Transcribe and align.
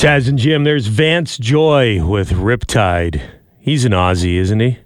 Taz 0.00 0.28
and 0.28 0.38
Jim, 0.38 0.64
there's 0.64 0.86
Vance 0.86 1.36
Joy 1.36 2.02
with 2.04 2.30
Riptide. 2.30 3.20
He's 3.58 3.84
an 3.84 3.92
Aussie, 3.92 4.36
isn't 4.36 4.58
he? 4.60 4.78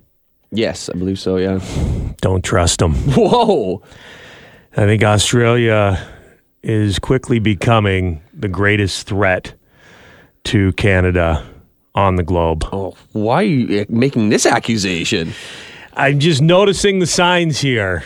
Yes, 0.50 0.88
I 0.88 0.94
believe 0.98 1.21
so. 1.21 1.37
Yeah. 1.37 1.60
Don't 2.21 2.42
trust 2.44 2.83
him. 2.83 2.94
Whoa. 3.15 3.81
I 4.77 4.87
think 4.87 5.05
Australia 5.05 6.05
is 6.65 6.99
quickly 6.99 7.39
becoming 7.39 8.23
the 8.32 8.48
greatest 8.48 9.07
threat 9.07 9.55
to 10.45 10.73
Canada 10.73 11.46
on 11.95 12.17
the 12.17 12.25
globe. 12.25 12.65
Oh, 12.73 12.96
why 13.12 13.37
are 13.37 13.43
you 13.45 13.87
making 13.89 14.31
this 14.31 14.46
accusation? 14.46 15.33
I'm 15.93 16.19
just 16.19 16.43
noticing 16.43 16.99
the 16.99 17.07
signs 17.07 17.61
here. 17.61 18.03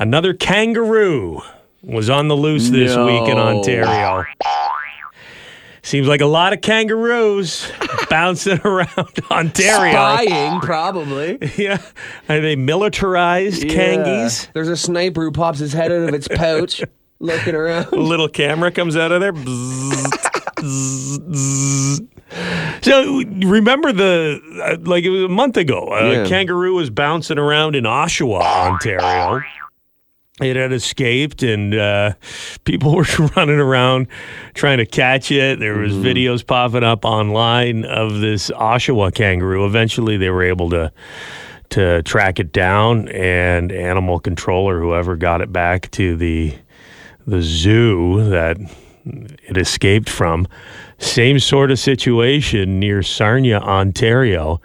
Another 0.00 0.34
kangaroo 0.34 1.42
was 1.80 2.10
on 2.10 2.26
the 2.26 2.36
loose 2.36 2.70
this 2.70 2.94
No. 2.96 3.06
week 3.06 3.28
in 3.30 3.38
Ontario. 3.38 4.24
Seems 5.84 6.06
like 6.06 6.20
a 6.20 6.26
lot 6.26 6.52
of 6.52 6.60
kangaroos 6.60 7.70
bouncing 8.10 8.60
around 8.64 8.88
Ontario. 9.30 9.92
Spying, 9.92 10.60
probably. 10.60 11.38
Yeah. 11.58 11.78
Are 12.28 12.40
they 12.40 12.54
militarized 12.56 13.64
kangies? 13.64 14.48
There's 14.52 14.68
a 14.68 14.76
sniper 14.76 15.22
who 15.22 15.32
pops 15.32 15.58
his 15.58 15.72
head 15.72 15.90
out 15.90 16.08
of 16.08 16.14
its 16.14 16.28
pouch, 16.28 16.82
looking 17.18 17.54
around. 17.56 17.86
A 17.92 17.96
little 17.96 18.28
camera 18.28 18.70
comes 18.70 18.96
out 18.96 19.10
of 19.12 19.20
there. 19.20 19.32
So 22.82 23.22
remember 23.24 23.92
the 23.92 24.40
uh, 24.64 24.76
like 24.88 25.04
it 25.04 25.10
was 25.10 25.24
a 25.24 25.28
month 25.28 25.56
ago. 25.56 25.88
A 25.92 26.12
Yeah. 26.22 26.26
kangaroo 26.28 26.74
was 26.74 26.90
bouncing 26.90 27.38
around 27.38 27.74
in 27.76 27.84
Oshawa, 27.84 28.40
Ontario. 28.70 29.42
It 30.50 30.56
had 30.56 30.72
escaped, 30.72 31.42
and 31.42 31.74
uh, 31.74 32.12
people 32.64 32.94
were 32.96 33.06
running 33.36 33.58
around 33.58 34.08
trying 34.54 34.78
to 34.78 34.86
catch 34.86 35.30
it. 35.30 35.58
There 35.58 35.78
was 35.78 35.92
videos 35.92 36.46
popping 36.46 36.84
up 36.84 37.04
online 37.04 37.84
of 37.84 38.20
this 38.20 38.50
Oshawa 38.50 39.14
kangaroo. 39.14 39.66
Eventually, 39.66 40.16
they 40.16 40.30
were 40.30 40.42
able 40.42 40.70
to 40.70 40.92
to 41.70 42.02
track 42.02 42.38
it 42.38 42.52
down, 42.52 43.08
and 43.08 43.72
animal 43.72 44.20
control 44.20 44.68
or 44.68 44.80
whoever 44.80 45.16
got 45.16 45.40
it 45.40 45.52
back 45.52 45.90
to 45.92 46.16
the 46.16 46.54
the 47.26 47.42
zoo 47.42 48.28
that 48.28 48.58
it 49.04 49.56
escaped 49.56 50.08
from. 50.08 50.46
Same 50.98 51.38
sort 51.38 51.70
of 51.70 51.78
situation 51.78 52.78
near 52.78 53.02
Sarnia, 53.02 53.58
Ontario. 53.58 54.60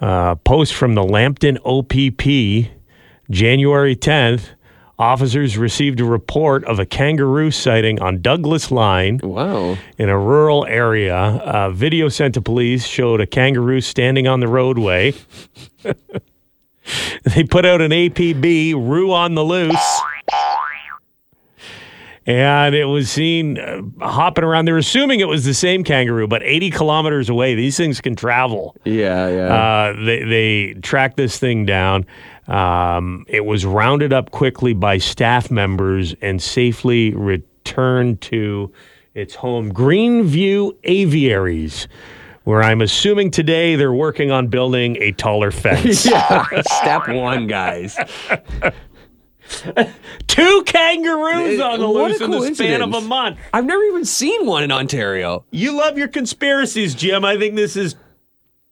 Uh, 0.00 0.34
post 0.36 0.74
from 0.74 0.94
the 0.94 1.04
Lambton 1.04 1.58
OPP, 1.64 2.70
January 3.30 3.96
10th. 3.96 4.50
Officers 5.00 5.56
received 5.56 5.98
a 6.00 6.04
report 6.04 6.62
of 6.66 6.78
a 6.78 6.84
kangaroo 6.84 7.50
sighting 7.50 8.02
on 8.02 8.20
Douglas 8.20 8.70
Line 8.70 9.18
Wow. 9.22 9.78
in 9.96 10.10
a 10.10 10.18
rural 10.18 10.66
area. 10.66 11.16
Uh, 11.16 11.70
video 11.70 12.10
sent 12.10 12.34
to 12.34 12.42
police 12.42 12.86
showed 12.86 13.18
a 13.18 13.26
kangaroo 13.26 13.80
standing 13.80 14.28
on 14.28 14.40
the 14.40 14.46
roadway. 14.48 15.14
they 17.24 17.44
put 17.44 17.64
out 17.64 17.80
an 17.80 17.92
APB, 17.92 18.74
Roo 18.74 19.10
on 19.10 19.34
the 19.36 19.42
Loose. 19.42 20.00
And 22.26 22.74
it 22.74 22.84
was 22.84 23.10
seen 23.10 23.58
uh, 23.58 23.80
hopping 24.02 24.44
around. 24.44 24.66
They're 24.66 24.76
assuming 24.76 25.20
it 25.20 25.28
was 25.28 25.46
the 25.46 25.54
same 25.54 25.82
kangaroo, 25.82 26.28
but 26.28 26.42
80 26.42 26.70
kilometers 26.70 27.28
away. 27.30 27.54
These 27.54 27.78
things 27.78 28.00
can 28.02 28.14
travel. 28.14 28.76
Yeah, 28.84 29.28
yeah. 29.28 29.46
Uh, 29.54 30.04
they, 30.04 30.24
they 30.24 30.74
tracked 30.82 31.16
this 31.16 31.38
thing 31.38 31.64
down. 31.64 32.04
Um, 32.50 33.24
it 33.28 33.44
was 33.44 33.64
rounded 33.64 34.12
up 34.12 34.32
quickly 34.32 34.74
by 34.74 34.98
staff 34.98 35.50
members 35.50 36.14
and 36.20 36.42
safely 36.42 37.14
returned 37.14 38.20
to 38.22 38.72
its 39.14 39.36
home, 39.36 39.72
Greenview 39.72 40.76
Aviaries, 40.84 41.86
where 42.44 42.62
I'm 42.62 42.80
assuming 42.80 43.30
today 43.30 43.76
they're 43.76 43.92
working 43.92 44.32
on 44.32 44.48
building 44.48 44.96
a 45.00 45.12
taller 45.12 45.52
fence. 45.52 46.04
yeah. 46.10 46.44
Step 46.62 47.08
one, 47.08 47.46
guys. 47.46 47.96
Two 50.26 50.62
kangaroos 50.64 51.60
on 51.60 51.80
the 51.80 51.86
loose 51.86 52.20
in 52.20 52.30
the 52.30 52.54
span 52.54 52.82
of 52.82 52.94
a 52.94 53.00
month. 53.00 53.38
I've 53.52 53.64
never 53.64 53.82
even 53.84 54.04
seen 54.04 54.46
one 54.46 54.62
in 54.64 54.72
Ontario. 54.72 55.44
You 55.50 55.76
love 55.76 55.98
your 55.98 56.08
conspiracies, 56.08 56.94
Jim. 56.94 57.24
I 57.24 57.36
think 57.36 57.56
this 57.56 57.76
is 57.76 57.96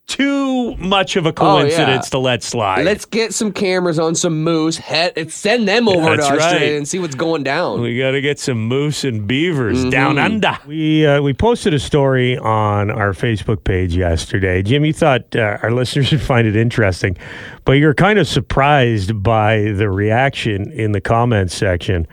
too 0.09 0.75
much 0.77 1.15
of 1.15 1.25
a 1.25 1.31
coincidence 1.31 2.07
yeah. 2.07 2.09
to 2.09 2.17
let 2.19 2.43
slide. 2.43 2.83
Let's 2.83 3.05
get 3.05 3.33
some 3.33 3.53
cameras 3.53 3.99
on 3.99 4.15
some 4.15 4.43
moose. 4.43 4.75
Head, 4.77 5.31
send 5.31 5.67
them 5.67 5.87
over 5.87 6.17
That's 6.17 6.27
to 6.27 6.33
Australia 6.33 6.71
right. 6.71 6.77
and 6.77 6.87
see 6.87 6.99
what's 6.99 7.15
going 7.15 7.43
down. 7.43 7.79
We 7.81 7.97
got 7.97 8.11
to 8.11 8.21
get 8.21 8.39
some 8.39 8.65
moose 8.67 9.03
and 9.03 9.27
beavers 9.27 9.77
Mm-hmm. 9.79 9.89
down 9.91 10.17
under. 10.17 10.57
We 10.65 11.05
uh, 11.05 11.21
we 11.21 11.33
posted 11.33 11.73
a 11.73 11.79
story 11.79 12.37
on 12.37 12.89
our 12.89 13.11
Facebook 13.13 13.63
page 13.63 13.95
yesterday. 13.95 14.63
Jim, 14.63 14.83
you 14.83 14.93
thought 14.93 15.35
uh, 15.35 15.59
our 15.61 15.71
listeners 15.79 16.11
would 16.11 16.21
find 16.21 16.47
it 16.47 16.55
interesting, 16.55 17.15
but 17.65 17.73
you're 17.73 17.93
kind 17.93 18.17
of 18.19 18.27
surprised 18.27 19.21
by 19.23 19.71
the 19.73 19.89
reaction 19.89 20.71
in 20.71 20.91
the 20.91 21.01
comments 21.01 21.53
section. 21.55 22.07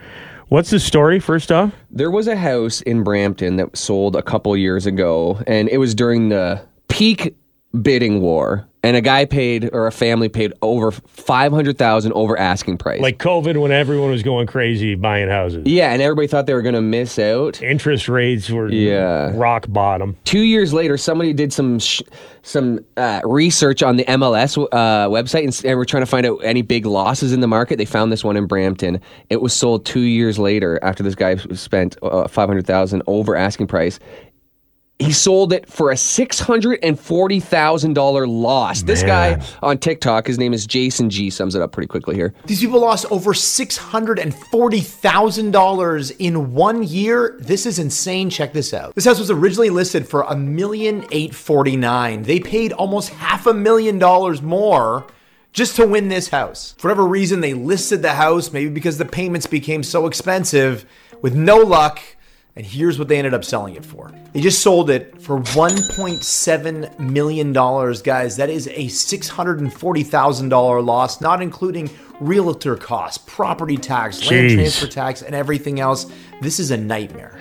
What's 0.49 0.69
the 0.69 0.79
story? 0.79 1.19
First 1.19 1.51
off, 1.51 1.73
There 1.91 2.11
was 2.11 2.27
a 2.27 2.37
house 2.37 2.79
in 2.81 3.03
Brampton 3.03 3.57
that 3.57 3.75
sold 3.75 4.15
a 4.15 4.21
couple 4.21 4.55
years 4.55 4.85
ago, 4.85 5.41
and 5.45 5.67
it 5.67 5.77
was 5.79 5.93
during 5.93 6.29
the 6.29 6.61
peak 6.87 7.35
bidding 7.81 8.21
war. 8.21 8.67
And 8.83 8.95
a 8.95 9.01
guy 9.01 9.25
paid, 9.25 9.69
or 9.73 9.87
a 9.87 9.91
family 9.91 10.29
paid 10.29 10.53
over 10.61 10.91
five 10.91 11.51
hundred 11.51 11.77
thousand 11.77 12.13
over 12.13 12.37
asking 12.39 12.77
price. 12.77 13.01
like 13.01 13.17
COVID, 13.17 13.59
when 13.59 13.71
everyone 13.73 14.11
was 14.11 14.23
going 14.23 14.47
crazy 14.47 14.95
buying 14.95 15.27
houses, 15.27 15.63
yeah, 15.65 15.91
and 15.91 16.01
everybody 16.01 16.27
thought 16.27 16.45
they 16.45 16.53
were 16.53 16.61
gonna 16.61 16.81
miss 16.81 17.19
out. 17.19 17.61
interest 17.61 18.07
rates 18.07 18.49
were 18.49 18.69
Yeah. 18.71 19.31
rock 19.35 19.65
bottom. 19.67 20.15
Two 20.23 20.39
years 20.39 20.71
later, 20.71 20.95
somebody 20.95 21.33
did 21.33 21.51
some 21.51 21.79
sh- 21.79 22.01
some 22.43 22.79
uh, 22.95 23.19
research 23.25 23.83
on 23.83 23.97
the 23.97 24.05
MLS 24.05 24.57
uh, 24.57 25.09
website, 25.09 25.39
and, 25.39 25.47
s- 25.49 25.65
and 25.65 25.77
were 25.77 25.83
trying 25.83 26.03
to 26.03 26.07
find 26.07 26.25
out 26.25 26.37
any 26.43 26.61
big 26.61 26.85
losses 26.85 27.33
in 27.33 27.41
the 27.41 27.47
market. 27.47 27.77
They 27.77 27.83
found 27.83 28.09
this 28.09 28.23
one 28.23 28.37
in 28.37 28.45
Brampton. 28.45 29.01
It 29.29 29.41
was 29.41 29.51
sold 29.51 29.85
two 29.85 29.99
years 30.01 30.39
later 30.39 30.79
after 30.81 31.03
this 31.03 31.15
guy 31.15 31.35
spent 31.35 31.97
uh, 32.03 32.29
five 32.29 32.47
hundred 32.47 32.65
thousand 32.67 33.03
over 33.07 33.35
asking 33.35 33.67
price. 33.67 33.99
He 34.99 35.11
sold 35.11 35.53
it 35.53 35.69
for 35.69 35.91
a 35.91 35.97
six 35.97 36.39
hundred 36.39 36.79
and 36.81 36.99
forty 36.99 37.39
thousand 37.39 37.93
dollar 37.93 38.25
loss. 38.25 38.81
This 38.81 39.03
guy 39.03 39.39
on 39.61 39.77
TikTok, 39.77 40.25
his 40.25 40.39
name 40.39 40.53
is 40.53 40.65
Jason 40.65 41.11
G, 41.11 41.29
sums 41.29 41.53
it 41.53 41.61
up 41.61 41.71
pretty 41.71 41.85
quickly 41.87 42.15
here. 42.15 42.33
These 42.47 42.61
people 42.61 42.79
lost 42.79 43.05
over 43.11 43.33
$640,000 43.33 46.15
in 46.19 46.51
one 46.53 46.81
year. 46.81 47.35
This 47.39 47.67
is 47.67 47.77
insane. 47.77 48.31
Check 48.31 48.53
this 48.53 48.73
out. 48.73 48.95
This 48.95 49.05
house 49.05 49.19
was 49.19 49.29
originally 49.29 49.69
listed 49.69 50.07
for 50.07 50.23
a 50.23 50.35
million 50.35 51.05
eight 51.11 51.35
forty 51.35 51.77
nine. 51.77 52.23
They 52.23 52.39
paid 52.39 52.73
almost 52.73 53.09
half 53.09 53.45
a 53.45 53.53
million 53.53 53.99
dollars 53.99 54.41
more 54.41 55.05
just 55.53 55.75
to 55.75 55.85
win 55.85 56.07
this 56.07 56.29
house. 56.29 56.73
For 56.79 56.87
whatever 56.87 57.05
reason, 57.05 57.41
they 57.41 57.53
listed 57.53 58.01
the 58.01 58.13
house, 58.13 58.51
maybe 58.51 58.71
because 58.71 58.97
the 58.97 59.05
payments 59.05 59.45
became 59.47 59.83
so 59.83 60.07
expensive, 60.07 60.85
with 61.21 61.35
no 61.35 61.57
luck. 61.57 61.99
And 62.57 62.65
here's 62.65 62.97
what 62.97 63.07
they 63.07 63.19
ended 63.19 63.35
up 63.35 63.45
selling 63.45 63.75
it 63.75 63.85
for. 63.85 64.11
They 64.33 64.41
just 64.41 64.63
sold 64.63 64.89
it 64.89 65.21
for 65.21 65.39
$1.7 65.39 66.99
million, 66.99 67.53
guys. 67.53 68.35
That 68.35 68.49
is 68.49 68.65
a 68.69 68.87
$640,000 68.87 70.83
loss, 70.83 71.21
not 71.21 71.43
including 71.43 71.91
realtor 72.19 72.75
costs, 72.75 73.23
property 73.27 73.77
tax, 73.77 74.27
land 74.27 74.55
transfer 74.55 74.87
tax, 74.87 75.21
and 75.21 75.35
everything 75.35 75.79
else. 75.79 76.11
This 76.41 76.59
is 76.59 76.71
a 76.71 76.77
nightmare. 76.77 77.37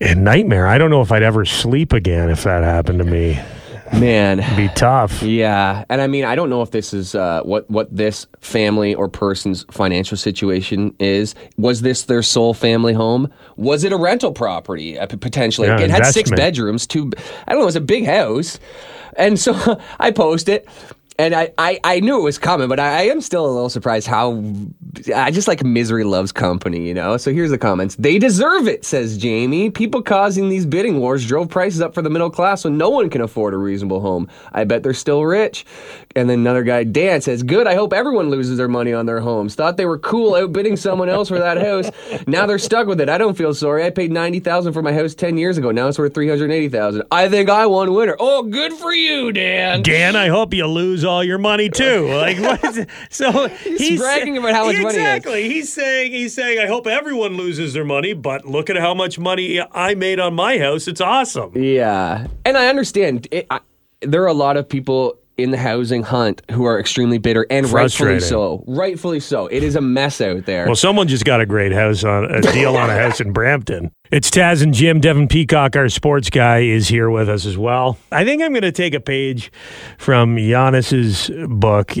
A 0.00 0.14
nightmare. 0.14 0.66
I 0.66 0.78
don't 0.78 0.88
know 0.88 1.02
if 1.02 1.12
I'd 1.12 1.22
ever 1.22 1.44
sleep 1.44 1.92
again 1.92 2.30
if 2.30 2.44
that 2.44 2.64
happened 2.64 3.00
to 3.00 3.04
me. 3.04 3.38
Man, 3.92 4.38
Be 4.56 4.68
tough. 4.74 5.22
Yeah, 5.22 5.84
and 5.88 6.00
I 6.00 6.06
mean, 6.06 6.24
I 6.24 6.34
don't 6.34 6.50
know 6.50 6.62
if 6.62 6.70
this 6.70 6.92
is 6.92 7.14
uh, 7.14 7.42
what 7.42 7.68
what 7.70 7.94
this 7.94 8.26
family 8.40 8.94
or 8.94 9.08
person's 9.08 9.64
financial 9.70 10.16
situation 10.16 10.94
is. 10.98 11.34
Was 11.56 11.82
this 11.82 12.04
their 12.04 12.22
sole 12.22 12.54
family 12.54 12.92
home? 12.92 13.32
Was 13.56 13.84
it 13.84 13.92
a 13.92 13.96
rental 13.96 14.32
property 14.32 14.98
uh, 14.98 15.06
potentially? 15.06 15.68
Yeah, 15.68 15.80
it 15.80 15.90
had 15.90 16.06
six 16.06 16.30
bedrooms, 16.30 16.86
two. 16.86 17.10
I 17.46 17.52
don't 17.52 17.60
know. 17.60 17.64
It 17.64 17.66
was 17.66 17.76
a 17.76 17.80
big 17.80 18.04
house, 18.04 18.58
and 19.16 19.38
so 19.38 19.80
I 19.98 20.10
post 20.10 20.48
it. 20.48 20.68
And 21.18 21.34
I, 21.34 21.52
I, 21.58 21.80
I 21.82 22.00
knew 22.00 22.18
it 22.18 22.22
was 22.22 22.38
coming, 22.38 22.68
but 22.68 22.78
I, 22.78 23.00
I 23.00 23.02
am 23.06 23.20
still 23.20 23.44
a 23.44 23.50
little 23.50 23.68
surprised 23.68 24.06
how 24.06 24.42
I 25.14 25.32
just 25.32 25.48
like 25.48 25.64
misery 25.64 26.04
loves 26.04 26.30
company, 26.30 26.86
you 26.86 26.94
know? 26.94 27.16
So 27.16 27.32
here's 27.32 27.50
the 27.50 27.58
comments. 27.58 27.96
They 27.96 28.18
deserve 28.18 28.68
it, 28.68 28.84
says 28.84 29.18
Jamie. 29.18 29.70
People 29.70 30.00
causing 30.00 30.48
these 30.48 30.64
bidding 30.64 31.00
wars 31.00 31.26
drove 31.26 31.48
prices 31.48 31.80
up 31.80 31.92
for 31.92 32.02
the 32.02 32.10
middle 32.10 32.30
class 32.30 32.62
so 32.62 32.68
no 32.68 32.88
one 32.88 33.10
can 33.10 33.20
afford 33.20 33.52
a 33.52 33.56
reasonable 33.56 34.00
home. 34.00 34.28
I 34.52 34.62
bet 34.62 34.84
they're 34.84 34.94
still 34.94 35.24
rich. 35.24 35.66
And 36.14 36.30
then 36.30 36.40
another 36.40 36.62
guy, 36.62 36.84
Dan, 36.84 37.20
says, 37.20 37.42
Good, 37.42 37.66
I 37.66 37.74
hope 37.74 37.92
everyone 37.92 38.30
loses 38.30 38.56
their 38.56 38.68
money 38.68 38.92
on 38.92 39.06
their 39.06 39.20
homes. 39.20 39.54
Thought 39.54 39.76
they 39.76 39.86
were 39.86 39.98
cool 39.98 40.34
outbidding 40.34 40.76
someone 40.76 41.08
else 41.08 41.28
for 41.28 41.38
that 41.38 41.58
house. 41.58 41.90
Now 42.26 42.46
they're 42.46 42.58
stuck 42.58 42.86
with 42.86 43.00
it. 43.00 43.08
I 43.08 43.18
don't 43.18 43.36
feel 43.36 43.54
sorry. 43.54 43.84
I 43.84 43.90
paid 43.90 44.12
90000 44.12 44.72
for 44.72 44.82
my 44.82 44.92
house 44.92 45.14
10 45.14 45.36
years 45.36 45.58
ago. 45.58 45.70
Now 45.70 45.88
it's 45.88 45.98
worth 45.98 46.14
380000 46.14 47.02
I 47.10 47.28
think 47.28 47.50
I 47.50 47.66
won 47.66 47.92
winner. 47.92 48.16
Oh, 48.18 48.42
good 48.42 48.72
for 48.72 48.92
you, 48.92 49.32
Dan. 49.32 49.82
Dan, 49.82 50.16
I 50.16 50.28
hope 50.28 50.54
you 50.54 50.66
lose 50.66 51.04
all 51.08 51.24
your 51.24 51.38
money 51.38 51.68
too. 51.68 52.06
Like 52.18 52.38
what 52.40 52.64
is 52.64 52.78
it? 52.78 52.88
So 53.10 53.48
he's, 53.48 54.00
bragging 54.00 54.36
about 54.36 54.52
how 54.52 54.66
much 54.66 54.74
money 54.76 54.82
he 54.82 54.88
exactly. 54.88 55.48
He's 55.48 55.72
saying 55.72 56.12
he's 56.12 56.34
saying 56.34 56.58
I 56.58 56.66
hope 56.66 56.86
everyone 56.86 57.36
loses 57.36 57.72
their 57.72 57.84
money, 57.84 58.12
but 58.12 58.44
look 58.44 58.68
at 58.70 58.76
how 58.76 58.92
much 58.92 59.18
money 59.18 59.60
I 59.60 59.94
made 59.94 60.18
on 60.18 60.34
my 60.34 60.58
house. 60.58 60.88
It's 60.88 61.00
awesome. 61.00 61.52
Yeah, 61.56 62.26
and 62.44 62.58
I 62.58 62.68
understand. 62.68 63.28
It, 63.30 63.46
I, 63.50 63.60
there 64.00 64.22
are 64.22 64.28
a 64.28 64.34
lot 64.34 64.56
of 64.56 64.68
people 64.68 65.18
in 65.38 65.52
the 65.52 65.56
housing 65.56 66.02
hunt 66.02 66.42
who 66.50 66.64
are 66.64 66.78
extremely 66.78 67.18
bitter 67.18 67.46
and 67.48 67.66
rightfully 67.70 68.20
so. 68.20 68.64
Rightfully 68.66 69.20
so. 69.20 69.46
It 69.46 69.62
is 69.62 69.76
a 69.76 69.80
mess 69.80 70.20
out 70.20 70.44
there. 70.46 70.66
Well, 70.66 70.76
someone 70.76 71.06
just 71.06 71.24
got 71.24 71.40
a 71.40 71.46
great 71.46 71.72
house 71.72 72.02
on 72.02 72.24
a 72.24 72.40
deal 72.40 72.76
on 72.76 72.90
a 72.90 72.94
house 72.94 73.20
in 73.20 73.32
Brampton. 73.32 73.92
It's 74.10 74.30
Taz 74.30 74.62
and 74.62 74.72
Jim. 74.72 75.00
Devin 75.00 75.28
Peacock, 75.28 75.76
our 75.76 75.90
sports 75.90 76.30
guy, 76.30 76.60
is 76.60 76.88
here 76.88 77.10
with 77.10 77.28
us 77.28 77.44
as 77.44 77.58
well. 77.58 77.98
I 78.10 78.24
think 78.24 78.40
I'm 78.42 78.52
going 78.52 78.62
to 78.62 78.72
take 78.72 78.94
a 78.94 79.00
page 79.00 79.52
from 79.98 80.36
Giannis's 80.36 81.28
book, 81.46 81.92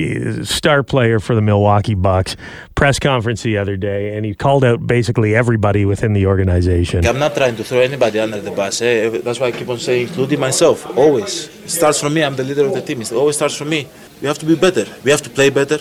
star 0.46 0.82
player 0.82 1.20
for 1.20 1.34
the 1.34 1.42
Milwaukee 1.42 1.94
Bucks, 1.94 2.34
press 2.74 2.98
conference 2.98 3.42
the 3.42 3.58
other 3.58 3.76
day, 3.76 4.16
and 4.16 4.24
he 4.24 4.34
called 4.34 4.64
out 4.64 4.86
basically 4.86 5.36
everybody 5.36 5.84
within 5.84 6.14
the 6.14 6.24
organization. 6.24 7.06
I'm 7.06 7.18
not 7.18 7.34
trying 7.34 7.56
to 7.56 7.64
throw 7.64 7.80
anybody 7.80 8.18
under 8.18 8.40
the 8.40 8.52
bus. 8.52 8.80
Eh? 8.80 9.18
That's 9.18 9.38
why 9.38 9.48
I 9.48 9.52
keep 9.52 9.68
on 9.68 9.78
saying, 9.78 10.08
including 10.08 10.40
myself, 10.40 10.86
always. 10.96 11.48
It 11.62 11.68
starts 11.68 12.00
from 12.00 12.14
me. 12.14 12.24
I'm 12.24 12.36
the 12.36 12.44
leader 12.44 12.64
of 12.64 12.72
the 12.72 12.80
team. 12.80 13.02
It 13.02 13.12
always 13.12 13.36
starts 13.36 13.54
from 13.54 13.68
me. 13.68 13.86
We 14.22 14.28
have 14.28 14.38
to 14.38 14.46
be 14.46 14.54
better. 14.56 14.86
We 15.04 15.10
have 15.10 15.20
to 15.22 15.30
play 15.30 15.50
better. 15.50 15.80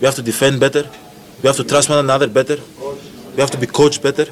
We 0.00 0.06
have 0.06 0.14
to 0.14 0.22
defend 0.22 0.58
better. 0.58 0.88
We 1.42 1.48
have 1.48 1.56
to 1.56 1.64
trust 1.64 1.90
one 1.90 1.98
another 1.98 2.28
better. 2.28 2.56
We 3.34 3.42
have 3.42 3.50
to 3.50 3.58
be 3.58 3.66
coached 3.66 4.02
better. 4.02 4.24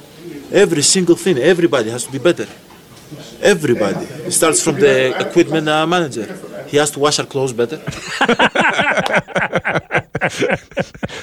Every 0.53 0.83
single 0.83 1.17
thing, 1.17 1.39
everybody 1.39 1.91
has 1.91 2.05
to 2.05 2.13
be 2.13 2.19
better. 2.19 2.47
Everybody. 3.41 4.05
It 4.27 4.33
starts 4.33 4.63
from 4.63 4.77
the 4.81 5.19
equipment 5.21 5.69
uh, 5.69 5.87
manager. 5.87 6.27
He 6.67 6.77
has 6.79 6.91
to 6.93 6.99
wash 6.99 7.19
our 7.19 7.27
clothes 7.27 7.53
better. 7.53 7.77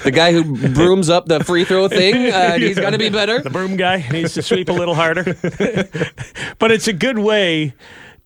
the 0.03 0.11
guy 0.13 0.31
who 0.31 0.43
brooms 0.69 1.09
up 1.09 1.25
the 1.25 1.43
free 1.43 1.63
throw 1.65 1.87
thing, 1.87 2.31
uh, 2.31 2.57
he's 2.57 2.77
got 2.85 2.91
to 2.91 2.97
be 2.97 3.09
better. 3.09 3.41
The 3.41 3.49
broom 3.49 3.75
guy 3.75 4.07
needs 4.11 4.33
to 4.35 4.41
sweep 4.41 4.69
a 4.69 4.73
little 4.73 4.95
harder. 4.95 5.23
but 6.59 6.71
it's 6.71 6.87
a 6.87 6.93
good 6.93 7.17
way 7.17 7.73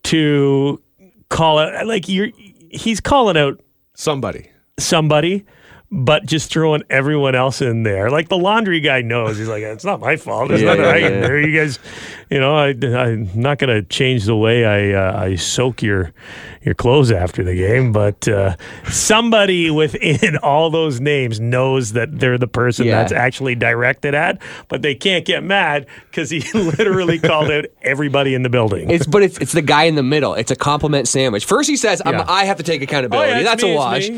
to 0.03 0.81
call 1.30 1.59
it 1.59 1.88
like 1.88 2.07
you're 2.07 2.30
he's 2.69 3.00
calling 3.00 3.38
out 3.38 3.59
Somebody. 3.95 4.50
somebody, 4.77 5.45
but 5.97 6.25
just 6.25 6.51
throwing 6.51 6.83
everyone 6.89 7.36
else 7.36 7.62
in 7.62 7.83
there. 7.83 8.09
Like 8.09 8.27
the 8.27 8.38
laundry 8.38 8.81
guy 8.81 9.01
knows. 9.01 9.38
He's 9.38 9.47
like, 9.47 9.63
it's 9.63 9.86
not 9.86 10.01
my 10.01 10.18
fault. 10.18 10.50
There's 10.50 10.62
Yeah, 10.62 10.74
nothing 10.74 10.86
I 10.86 10.97
yeah, 10.97 11.09
can 11.09 11.21
yeah. 11.21 11.27
do. 11.27 11.38
You 11.47 11.57
guys, 11.57 11.80
you 12.30 12.39
know, 12.39 12.53
I, 12.56 12.68
I'm 12.69 13.30
not 13.33 13.59
going 13.59 13.69
to 13.74 13.81
change 13.88 14.25
the 14.25 14.36
way 14.36 14.65
I 14.65 14.92
uh, 14.94 15.24
I 15.24 15.36
soak 15.36 15.81
your 15.81 16.12
your 16.63 16.74
clothes 16.74 17.12
after 17.12 17.44
the 17.44 17.56
game, 17.56 17.92
but 17.94 18.27
uh, 18.27 18.56
somebody 18.89 19.69
within 19.71 20.36
all 20.44 20.69
those 20.69 21.00
names 21.00 21.39
knows 21.39 21.94
that 21.94 22.19
they're 22.19 22.38
the 22.39 22.47
person 22.47 22.88
Yeah. 22.88 22.97
that's 23.00 23.12
actually 23.13 23.53
directed 23.56 24.15
at, 24.15 24.42
but 24.68 24.81
they 24.81 24.95
can't 24.95 25.24
get 25.25 25.44
mad 25.44 25.86
because 26.09 26.30
he 26.31 26.39
literally 26.53 27.19
called 27.19 27.51
out 27.51 27.65
everybody 27.83 28.33
in 28.33 28.42
the 28.44 28.50
building. 28.50 28.89
It's 28.89 29.06
but 29.06 29.21
it's 29.24 29.38
it's 29.38 29.53
the 29.53 29.62
guy 29.62 29.83
in 29.83 29.95
the 29.95 30.03
middle. 30.03 30.33
It's 30.33 30.51
a 30.51 30.56
compliment 30.56 31.07
sandwich. 31.07 31.45
First 31.45 31.69
he 31.69 31.77
says. 31.77 32.01
"I 32.06 32.45
have 32.45 32.57
to 32.57 32.63
take 32.63 32.81
accountability." 32.81 33.42
Oh, 33.42 33.44
That's 33.44 33.63
me, 33.63 33.74
a 33.74 33.75
wash. 33.75 34.09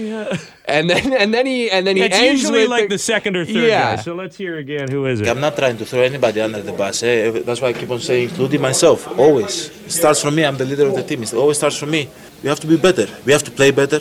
And 0.66 0.90
then 0.90 1.14
and 1.14 1.34
then 1.34 1.46
he 1.46 1.67
and 1.72 1.86
then 1.88 1.96
he 1.98 2.04
It's 2.04 2.16
ends 2.16 2.42
usually 2.42 2.62
with 2.62 2.70
like 2.70 2.90
the, 2.90 2.98
second 2.98 3.36
or 3.38 3.46
third 3.46 3.56
Yeah. 3.70 3.96
guy. 3.96 4.02
So 4.02 4.14
let's 4.16 4.36
hear 4.38 4.58
again. 4.58 4.88
Who 4.90 5.06
is 5.06 5.22
it? 5.22 5.28
I'm 5.28 5.40
not 5.40 5.56
trying 5.56 5.78
to 5.78 5.86
throw 5.86 6.02
anybody 6.02 6.40
under 6.42 6.62
the 6.62 6.72
bus. 6.74 7.04
Eh? 7.04 7.32
That's 7.46 7.62
why 7.62 7.70
I 7.70 7.74
keep 7.74 7.90
on 7.90 8.00
saying, 8.00 8.30
including 8.30 8.62
myself, 8.62 9.00
always. 9.20 9.54
It 9.86 9.92
starts 9.92 10.22
from 10.22 10.36
me. 10.36 10.44
I'm 10.46 10.58
the 10.58 10.66
leader 10.66 10.88
of 10.88 10.96
the 10.96 11.04
team. 11.04 11.24
It 11.24 11.34
always 11.34 11.58
starts 11.58 11.78
from 11.78 11.92
me. 11.92 12.10
We 12.44 12.50
have 12.50 12.60
to 12.62 12.68
be 12.68 12.78
better. 12.78 13.08
We 13.26 13.32
have 13.32 13.44
to 13.44 13.52
play 13.52 13.72
better. 13.72 14.00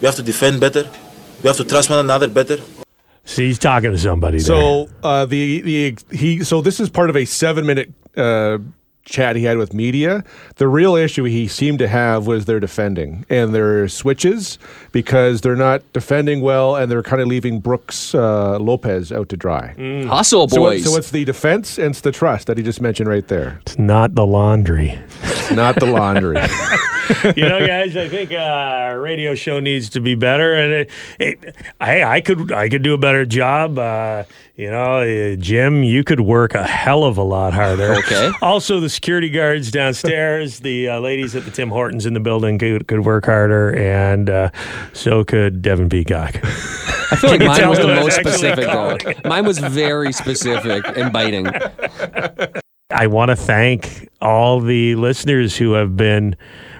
We 0.00 0.06
have 0.06 0.16
to 0.16 0.22
defend 0.22 0.60
better. 0.60 0.84
We 1.42 1.48
have 1.48 1.56
to 1.58 1.64
trust 1.64 1.90
one 1.90 1.98
another 1.98 2.28
better. 2.28 2.58
See, 3.24 3.46
he's 3.46 3.58
talking 3.58 3.90
to 3.90 3.98
somebody. 3.98 4.38
there. 4.38 4.46
So 4.46 4.88
uh, 5.02 5.24
the 5.26 5.60
the 5.62 5.98
he 6.12 6.44
so 6.44 6.60
this 6.60 6.78
is 6.80 6.88
part 6.90 7.08
of 7.10 7.16
a 7.16 7.24
seven 7.24 7.64
minute 7.66 7.90
uh, 8.16 8.58
chat 9.04 9.36
he 9.36 9.44
had 9.44 9.58
with 9.58 9.74
media. 9.74 10.24
The 10.56 10.68
real 10.68 10.96
issue 10.96 11.24
he 11.24 11.46
seemed 11.48 11.78
to 11.80 11.88
have 11.88 12.26
was 12.26 12.46
their 12.46 12.60
defending 12.60 13.24
and 13.28 13.54
their 13.54 13.86
switches 13.88 14.58
because 14.92 15.40
they're 15.42 15.56
not 15.56 15.82
defending 15.92 16.40
well 16.40 16.76
and 16.76 16.90
they're 16.90 17.02
kind 17.02 17.20
of 17.20 17.28
leaving 17.28 17.60
Brooks 17.60 18.14
uh, 18.14 18.58
Lopez 18.58 19.12
out 19.12 19.28
to 19.28 19.36
dry. 19.36 19.74
hustle 20.08 20.46
boys. 20.46 20.84
so 20.84 20.96
it's 20.96 21.10
the 21.10 21.24
defense 21.24 21.78
and 21.78 21.88
it's 21.90 22.00
the 22.00 22.12
trust 22.12 22.46
that 22.46 22.56
he 22.56 22.62
just 22.64 22.80
mentioned 22.80 23.08
right 23.08 23.26
there, 23.28 23.58
It's 23.62 23.78
not 23.78 24.14
the 24.14 24.26
laundry. 24.26 24.98
not 25.52 25.76
the 25.80 25.86
laundry. 25.86 26.36
you 27.36 27.48
know, 27.48 27.66
guys, 27.66 27.96
I 27.96 28.08
think 28.08 28.32
uh, 28.32 28.36
our 28.36 29.00
radio 29.00 29.34
show 29.34 29.60
needs 29.60 29.88
to 29.90 30.00
be 30.00 30.14
better, 30.14 30.54
and 30.54 30.72
it, 30.72 30.90
it, 31.18 31.56
I, 31.80 32.02
I 32.04 32.20
could, 32.20 32.52
I 32.52 32.68
could 32.68 32.82
do 32.82 32.94
a 32.94 32.98
better 32.98 33.24
job. 33.24 33.78
Uh, 33.78 34.24
you 34.56 34.70
know, 34.70 35.00
uh, 35.00 35.36
Jim, 35.36 35.82
you 35.82 36.04
could 36.04 36.20
work 36.20 36.54
a 36.54 36.64
hell 36.64 37.04
of 37.04 37.18
a 37.18 37.22
lot 37.22 37.52
harder. 37.52 37.94
Okay. 37.94 38.30
Also, 38.40 38.78
the 38.80 38.88
security 38.88 39.28
guards 39.28 39.70
downstairs, 39.70 40.60
the 40.60 40.88
uh, 40.88 41.00
ladies 41.00 41.34
at 41.34 41.44
the 41.44 41.50
Tim 41.50 41.70
Hortons 41.70 42.06
in 42.06 42.14
the 42.14 42.20
building 42.20 42.58
could, 42.58 42.86
could 42.86 43.04
work 43.04 43.26
harder, 43.26 43.74
and 43.76 44.30
uh, 44.30 44.50
so 44.92 45.24
could 45.24 45.60
Devin 45.60 45.88
Peacock. 45.88 46.36
I 46.44 47.16
feel 47.16 47.30
like 47.30 47.40
mine 47.40 47.68
was 47.68 47.78
the 47.78 47.88
most 47.88 48.16
specific 48.16 48.66
though. 48.66 48.96
Mine 49.28 49.44
was 49.44 49.58
very 49.58 50.12
specific 50.12 50.84
and 50.96 51.12
biting. 51.12 51.46
I 52.90 53.06
want 53.08 53.30
to 53.30 53.36
thank 53.36 54.08
all 54.20 54.60
the 54.60 54.94
listeners 54.94 55.56
who 55.56 55.72
have 55.72 55.96
been 55.96 56.36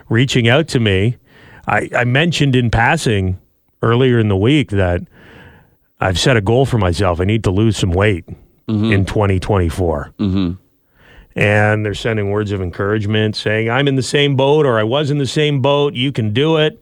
reaching 0.08 0.48
out 0.48 0.68
to 0.68 0.80
me. 0.80 1.16
I, 1.66 1.88
I 1.96 2.04
mentioned 2.04 2.56
in 2.56 2.70
passing 2.70 3.38
earlier 3.82 4.18
in 4.18 4.28
the 4.28 4.36
week 4.36 4.70
that 4.70 5.02
I've 6.00 6.18
set 6.18 6.36
a 6.36 6.40
goal 6.40 6.66
for 6.66 6.78
myself. 6.78 7.20
I 7.20 7.24
need 7.24 7.44
to 7.44 7.50
lose 7.50 7.76
some 7.76 7.92
weight 7.92 8.28
in 8.66 9.04
2024. 9.04 10.12
Mm-hmm. 10.18 10.52
And 11.36 11.84
they're 11.84 11.94
sending 11.94 12.30
words 12.30 12.52
of 12.52 12.62
encouragement 12.62 13.36
saying, 13.36 13.68
I'm 13.68 13.88
in 13.88 13.96
the 13.96 14.02
same 14.02 14.36
boat 14.36 14.66
or 14.66 14.78
I 14.78 14.84
was 14.84 15.10
in 15.10 15.18
the 15.18 15.26
same 15.26 15.60
boat. 15.60 15.94
You 15.94 16.12
can 16.12 16.32
do 16.32 16.56
it. 16.56 16.80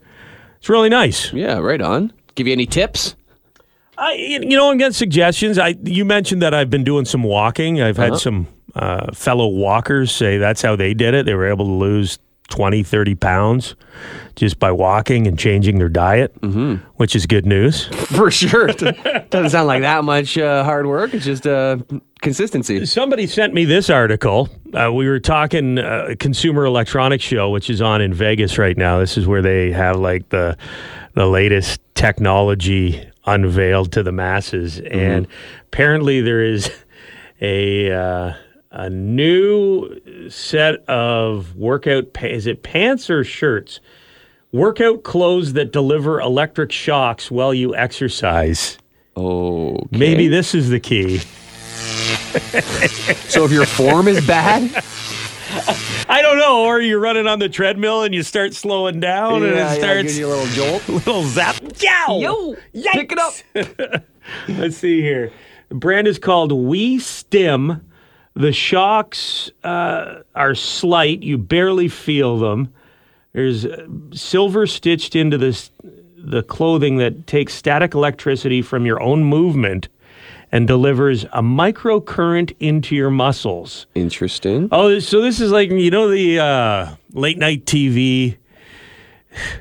It's 0.57 0.69
really 0.69 0.89
nice. 0.89 1.33
Yeah, 1.33 1.57
right 1.57 1.81
on. 1.81 2.13
Give 2.35 2.47
you 2.47 2.53
any 2.53 2.65
tips? 2.65 3.15
I, 3.97 4.13
you 4.13 4.39
know, 4.39 4.71
I'm 4.71 4.77
getting 4.77 4.93
suggestions. 4.93 5.57
I 5.57 5.75
you 5.83 6.03
mentioned 6.03 6.41
that 6.41 6.53
I've 6.53 6.69
been 6.69 6.83
doing 6.83 7.05
some 7.05 7.23
walking. 7.23 7.81
I've 7.81 7.97
had 7.97 8.17
some 8.17 8.47
uh, 8.75 9.11
fellow 9.13 9.47
walkers 9.47 10.11
say 10.11 10.37
that's 10.37 10.61
how 10.61 10.75
they 10.75 10.93
did 10.93 11.13
it. 11.13 11.25
They 11.25 11.35
were 11.35 11.47
able 11.47 11.65
to 11.65 11.71
lose 11.71 12.17
20, 12.49 12.83
30 12.83 13.15
pounds 13.15 13.75
just 14.35 14.59
by 14.59 14.71
walking 14.71 15.27
and 15.27 15.37
changing 15.37 15.77
their 15.79 15.89
diet, 15.89 16.35
which 16.95 17.15
is 17.15 17.25
good 17.25 17.45
news. 17.45 17.85
For 18.07 18.29
sure. 18.31 18.67
Doesn't 18.67 19.49
sound 19.49 19.67
like 19.67 19.81
that 19.81 20.03
much 20.03 20.37
uh, 20.37 20.63
hard 20.63 20.85
work. 20.85 21.13
It's 21.13 21.25
just 21.25 21.47
uh, 21.47 21.77
consistency. 22.21 22.85
Somebody 22.85 23.27
sent 23.27 23.53
me 23.53 23.65
this 23.65 23.89
article. 23.89 24.49
Uh, 24.73 24.91
we 24.93 25.07
were 25.07 25.19
talking 25.19 25.77
uh, 25.79 26.15
Consumer 26.19 26.65
Electronics 26.65 27.23
Show, 27.23 27.49
which 27.49 27.69
is 27.69 27.81
on 27.81 28.01
in 28.01 28.13
Vegas 28.13 28.57
right 28.57 28.77
now. 28.77 28.99
This 28.99 29.17
is 29.17 29.27
where 29.27 29.41
they 29.41 29.71
have 29.71 29.97
like 29.97 30.29
the 30.29 30.57
the 31.15 31.27
latest 31.27 31.79
technology 31.93 33.07
unveiled 33.25 33.91
to 33.93 34.03
the 34.03 34.11
masses, 34.11 34.79
and 34.79 35.27
apparently 35.67 36.21
there 36.21 36.43
is 36.43 36.71
a 37.39 37.91
uh, 37.91 38.33
a 38.73 38.89
new 38.89 40.29
set 40.29 40.83
of 40.89 41.55
workout. 41.55 42.13
Pa- 42.13 42.25
is 42.27 42.47
it 42.47 42.63
pants 42.63 43.09
or 43.09 43.23
shirts? 43.23 43.79
Workout 44.51 45.03
clothes 45.03 45.53
that 45.53 45.71
deliver 45.71 46.19
electric 46.19 46.71
shocks 46.71 47.31
while 47.31 47.53
you 47.53 47.75
exercise. 47.75 48.77
Oh, 49.15 49.77
Maybe 49.91 50.27
this 50.27 50.53
is 50.53 50.69
the 50.69 50.79
key. 50.79 51.21
So 53.29 53.45
if 53.45 53.51
your 53.51 53.65
form 53.65 54.07
is 54.07 54.25
bad, 54.25 54.71
I 56.09 56.21
don't 56.21 56.37
know. 56.37 56.63
Or 56.65 56.81
you're 56.81 56.99
running 56.99 57.27
on 57.27 57.37
the 57.39 57.49
treadmill 57.49 58.03
and 58.03 58.13
you 58.13 58.23
start 58.23 58.53
slowing 58.55 58.99
down 58.99 59.43
and 59.43 59.53
it 59.53 59.79
starts 59.79 60.03
gives 60.03 60.17
you 60.17 60.27
a 60.27 60.29
little 60.29 60.45
jolt. 60.47 60.87
little 61.07 61.23
zap. 61.23 61.55
Yow! 61.79 62.17
Yo, 62.19 62.55
pick 62.91 63.11
it 63.11 63.19
up. 63.19 64.03
Let's 64.47 64.77
see 64.77 65.01
here. 65.01 65.31
The 65.69 65.75
brand 65.75 66.07
is 66.07 66.17
called 66.17 66.51
We 66.51 66.97
Stim. 66.99 67.81
The 68.35 68.51
shocks 68.51 69.51
uh, 69.63 70.21
are 70.35 70.55
slight. 70.55 71.21
You 71.21 71.37
barely 71.37 71.87
feel 71.87 72.39
them. 72.39 72.73
There's 73.33 73.65
uh, 73.65 73.87
silver 74.13 74.65
stitched 74.67 75.15
into 75.15 75.37
this 75.37 75.71
the 76.17 76.41
clothing 76.41 76.97
that 76.97 77.27
takes 77.27 77.53
static 77.53 77.93
electricity 77.93 78.61
from 78.61 78.85
your 78.85 79.01
own 79.01 79.25
movement 79.25 79.89
and 80.53 80.67
delivers 80.67 81.25
a 81.25 81.41
microcurrent 81.41 82.55
into 82.59 82.95
your 82.95 83.09
muscles. 83.09 83.87
Interesting. 83.93 84.69
Oh, 84.71 84.99
so 84.99 85.21
this 85.21 85.41
is 85.41 85.51
like 85.51 85.69
you 85.69 85.91
know 85.91 86.09
the 86.09 86.39
uh, 86.39 86.95
late 87.13 87.37
night 87.37 87.65
TV 87.65 88.37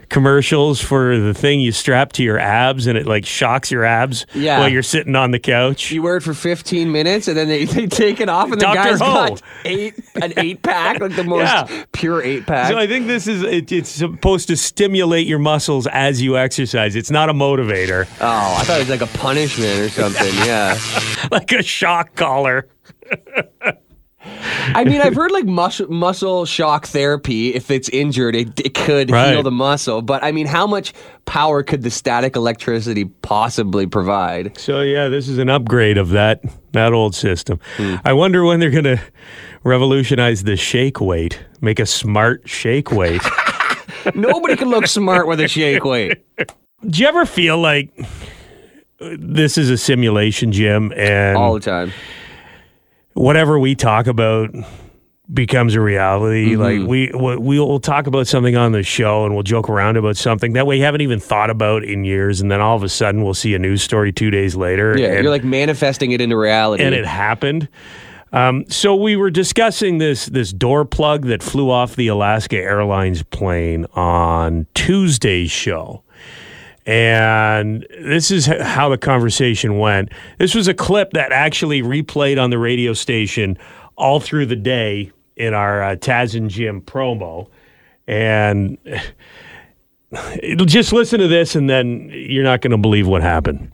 commercials 0.09 0.81
for 0.81 1.19
the 1.19 1.35
thing 1.35 1.61
you 1.61 1.73
strap 1.73 2.13
to 2.13 2.23
your 2.23 2.39
abs 2.39 2.87
and 2.87 2.97
it 2.99 3.07
like 3.07 3.25
shocks 3.25 3.71
your 3.71 3.85
abs 3.85 4.27
Yeah. 4.35 4.59
while 4.61 4.69
you're 4.69 4.83
sitting 4.83 5.17
on 5.17 5.31
the 5.31 5.39
couch. 5.39 5.91
You 5.91 6.03
wear 6.03 6.17
it 6.17 6.23
for 6.23 6.35
15 6.35 6.91
minutes 6.93 7.29
and 7.29 7.37
then 7.37 7.49
they, 7.49 7.65
they 7.65 7.87
take 7.87 8.21
it 8.21 8.29
off 8.29 8.51
and 8.53 8.61
the 8.61 8.65
guy's 8.67 9.01
Ho. 9.01 9.29
got 9.29 9.43
eight 9.65 9.95
an 10.17 10.33
eight 10.37 10.63
pack, 10.63 11.01
like 11.01 11.17
the 11.17 11.25
most 11.33 11.41
Yeah. 11.49 11.85
pure 11.93 12.23
eight 12.23 12.47
pack. 12.47 12.71
So 12.71 12.79
I 12.79 12.87
think 12.87 13.07
this 13.07 13.27
is 13.27 13.43
it, 13.43 13.73
it's 13.73 13.91
supposed 13.91 14.49
to 14.49 14.57
stimulate 14.57 15.27
your 15.27 15.39
muscles 15.39 15.87
as 15.89 16.21
you 16.23 16.37
exercise. 16.37 16.97
It's 16.97 17.11
not 17.11 17.29
a 17.29 17.33
motivator, 17.35 18.07
oh, 18.21 18.57
I 18.59 18.65
thought 18.65 18.77
it 18.77 18.89
was 18.89 18.91
like 18.91 19.01
a 19.03 19.19
punishment 19.19 19.79
or 19.81 19.89
something. 19.89 20.35
Yeah. 20.47 20.79
like 21.31 21.51
a 21.53 21.63
shock 21.63 22.15
collar. 22.15 22.69
I 24.75 24.85
mean, 24.85 25.01
I've 25.01 25.15
heard 25.15 25.31
like 25.31 25.45
mus- 25.47 25.81
muscle 25.89 26.45
shock 26.47 26.87
therapy. 26.87 27.55
If 27.55 27.71
it's 27.71 27.89
injured, 27.91 28.35
it, 28.35 28.59
it 28.61 28.75
could 28.75 29.11
Right. 29.11 29.33
heal 29.33 29.43
the 29.43 29.51
muscle. 29.51 30.03
But 30.03 30.23
I 30.25 30.33
mean, 30.33 30.47
how 30.47 30.67
much 30.67 30.93
power 31.25 31.63
could 31.63 31.83
the 31.83 31.91
static 31.91 32.35
electricity 32.37 33.05
possibly 33.23 33.87
provide? 33.87 34.59
So 34.59 34.81
yeah, 34.81 35.09
this 35.09 35.29
is 35.29 35.39
an 35.39 35.49
upgrade 35.49 35.99
of 35.99 36.11
that 36.11 36.43
that 36.73 36.93
old 36.93 37.15
system. 37.15 37.61
Hmm. 37.77 37.97
I 38.05 38.13
wonder 38.15 38.45
when 38.45 38.59
they're 38.61 38.71
going 38.71 38.85
to 38.85 39.01
revolutionize 39.65 40.43
the 40.45 40.57
shake 40.57 41.01
weight, 41.01 41.39
make 41.61 41.79
a 41.79 41.87
smart 41.87 42.49
shake 42.49 42.91
weight. 42.91 43.23
Nobody 44.15 44.57
can 44.57 44.69
look 44.71 44.87
smart 44.87 45.29
with 45.29 45.41
a 45.41 45.47
shake 45.49 45.85
weight. 45.85 46.19
Do 46.39 47.01
you 47.01 47.07
ever 47.07 47.25
feel 47.27 47.59
like 47.59 47.91
uh, 49.01 49.17
this 49.19 49.57
is 49.57 49.71
a 49.71 49.77
simulation, 49.79 50.51
Jim, 50.51 50.93
and 50.97 51.37
All 51.37 51.55
the 51.55 51.61
time. 51.61 51.93
Whatever 53.15 53.59
we 53.59 53.75
talk 53.75 54.07
about 54.07 54.51
becomes 55.33 55.75
a 55.75 55.81
reality. 55.81 56.53
Mm-hmm. 56.53 56.61
Like 56.63 56.89
we 56.89 57.11
we- 57.15 57.59
we'll 57.59 57.81
talk 57.81 58.07
about 58.07 58.27
something 58.27 58.57
on 58.57 58.73
the 58.73 58.83
show 58.83 59.25
and 59.25 59.35
we'll 59.35 59.43
joke 59.43 59.69
around 59.69 59.97
about 59.97 60.17
something 60.17 60.53
that 60.55 60.67
we 60.67 60.81
haven't 60.81 61.01
even 61.01 61.21
thought 61.21 61.51
about 61.51 61.85
in 61.85 62.05
years, 62.05 62.41
and 62.41 62.51
then 62.51 62.61
all 62.61 62.77
of 62.77 62.83
a 62.83 62.89
sudden 62.89 63.23
we'll 63.23 63.35
see 63.35 63.55
a 63.55 63.59
news 63.59 63.83
story 63.83 64.13
two 64.13 64.31
days 64.31 64.57
later. 64.57 64.97
Yeah, 64.99 65.09
and, 65.09 65.23
you're 65.23 65.31
like 65.33 65.45
manifesting 65.45 66.13
it 66.13 66.21
into 66.21 66.37
reality. 66.37 66.83
and 66.83 66.95
it 66.95 67.07
happened. 67.07 67.69
Um, 68.35 68.65
so 68.69 68.95
we 68.97 69.15
were 69.17 69.31
discussing 69.31 69.99
this 69.99 70.27
this 70.27 70.53
door 70.53 70.85
plug 70.85 71.27
that 71.27 71.43
flew 71.43 71.71
off 71.71 71.97
the 71.97 72.09
Alaska 72.09 72.57
Airlines 72.57 73.23
plane 73.23 73.87
on 73.93 74.67
Tuesday's 74.75 75.51
show. 75.51 76.03
And 76.85 77.87
this 77.91 78.31
is 78.31 78.47
how 78.47 78.89
the 78.89 78.99
conversation 78.99 79.79
went. 79.79 80.11
This 80.39 80.55
was 80.55 80.67
a 80.67 80.75
clip 80.75 81.13
that 81.13 81.31
actually 81.31 81.83
replayed 81.83 82.43
on 82.43 82.51
the 82.51 82.59
radio 82.59 82.93
station 82.93 83.57
all 83.97 84.19
through 84.19 84.47
the 84.47 84.57
day 84.57 85.13
in 85.37 85.55
our 85.55 85.83
uh, 85.83 85.97
Taz 85.97 86.35
and 86.35 86.51
Jim 86.51 86.81
promo. 86.81 87.49
And 88.09 88.79
just 90.67 90.93
listen 90.93 91.21
to 91.21 91.29
this, 91.29 91.55
and 91.55 91.71
then 91.71 92.11
you're 92.13 92.45
not 92.45 92.61
going 92.61 92.73
to 92.73 92.79
believe 92.79 93.07
what 93.07 93.23
happened. 93.23 93.71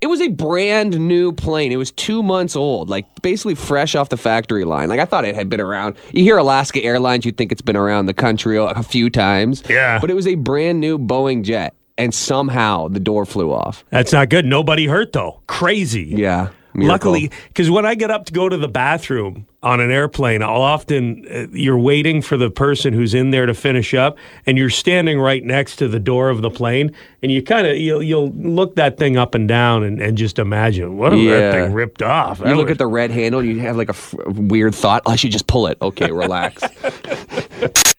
It 0.00 0.08
was 0.08 0.20
a 0.20 0.28
brand 0.28 0.98
new 0.98 1.30
plane. 1.30 1.70
It 1.70 1.76
was 1.76 1.92
two 1.92 2.24
months 2.24 2.56
old, 2.56 2.90
like 2.90 3.06
basically 3.22 3.54
fresh 3.54 3.94
off 3.94 4.08
the 4.08 4.16
factory 4.16 4.64
line. 4.64 4.88
Like 4.88 4.98
I 4.98 5.04
thought 5.04 5.24
it 5.24 5.36
had 5.36 5.48
been 5.48 5.60
around. 5.60 5.96
You 6.12 6.24
hear 6.24 6.36
Alaska 6.38 6.82
Airlines, 6.82 7.24
you'd 7.24 7.36
think 7.36 7.52
it's 7.52 7.62
been 7.62 7.76
around 7.76 8.06
the 8.06 8.14
country 8.14 8.56
a 8.56 8.64
a 8.64 8.82
few 8.82 9.10
times. 9.10 9.62
Yeah. 9.68 10.00
But 10.00 10.10
it 10.10 10.14
was 10.14 10.26
a 10.26 10.34
brand 10.34 10.80
new 10.80 10.98
Boeing 10.98 11.44
jet, 11.44 11.74
and 12.02 12.12
somehow 12.14 12.88
the 12.88 13.00
door 13.00 13.24
flew 13.24 13.52
off. 13.52 13.84
That's 13.90 14.12
not 14.12 14.28
good. 14.28 14.44
Nobody 14.44 14.86
hurt 14.86 15.12
though. 15.12 15.40
Crazy. 15.46 16.04
Yeah. 16.16 16.48
Luckily, 16.74 17.30
because 17.48 17.70
when 17.70 17.84
I 17.84 17.94
get 17.94 18.10
up 18.10 18.24
to 18.24 18.32
go 18.32 18.48
to 18.48 18.56
the 18.56 18.66
bathroom 18.66 19.46
on 19.62 19.78
an 19.80 19.90
airplane, 19.90 20.42
I'll 20.42 20.62
often 20.62 21.26
uh, 21.30 21.46
you're 21.52 21.76
waiting 21.78 22.22
for 22.22 22.38
the 22.38 22.48
person 22.50 22.94
who's 22.94 23.12
in 23.12 23.30
there 23.30 23.44
to 23.44 23.52
finish 23.52 23.92
up, 23.92 24.16
and 24.46 24.56
you're 24.56 24.70
standing 24.70 25.20
right 25.20 25.44
next 25.44 25.76
to 25.76 25.88
the 25.88 25.98
door 26.00 26.30
of 26.30 26.40
the 26.40 26.48
plane, 26.48 26.90
and 27.22 27.30
you 27.30 27.42
kind 27.42 27.66
of 27.66 27.76
you'll 27.76 28.02
you'll 28.02 28.30
look 28.30 28.76
that 28.76 28.96
thing 28.96 29.18
up 29.18 29.34
and 29.34 29.46
down 29.48 29.82
and, 29.82 30.00
and 30.00 30.16
just 30.16 30.38
imagine 30.38 30.96
what 30.96 31.12
if 31.12 31.18
Yeah. 31.18 31.40
that 31.40 31.52
thing 31.52 31.72
ripped 31.74 32.00
off. 32.00 32.38
You 32.40 32.54
look 32.54 32.70
at 32.70 32.78
the 32.78 32.86
red 32.86 33.10
handle, 33.10 33.40
and 33.40 33.50
you 33.50 33.60
have 33.60 33.76
like 33.76 33.88
a 33.90 33.92
f- 33.92 34.14
weird 34.28 34.74
thought. 34.74 35.02
I 35.04 35.16
should 35.16 35.30
just 35.32 35.46
pull 35.48 35.66
it. 35.66 35.76
Okay, 35.82 36.10
relax. 36.10 36.62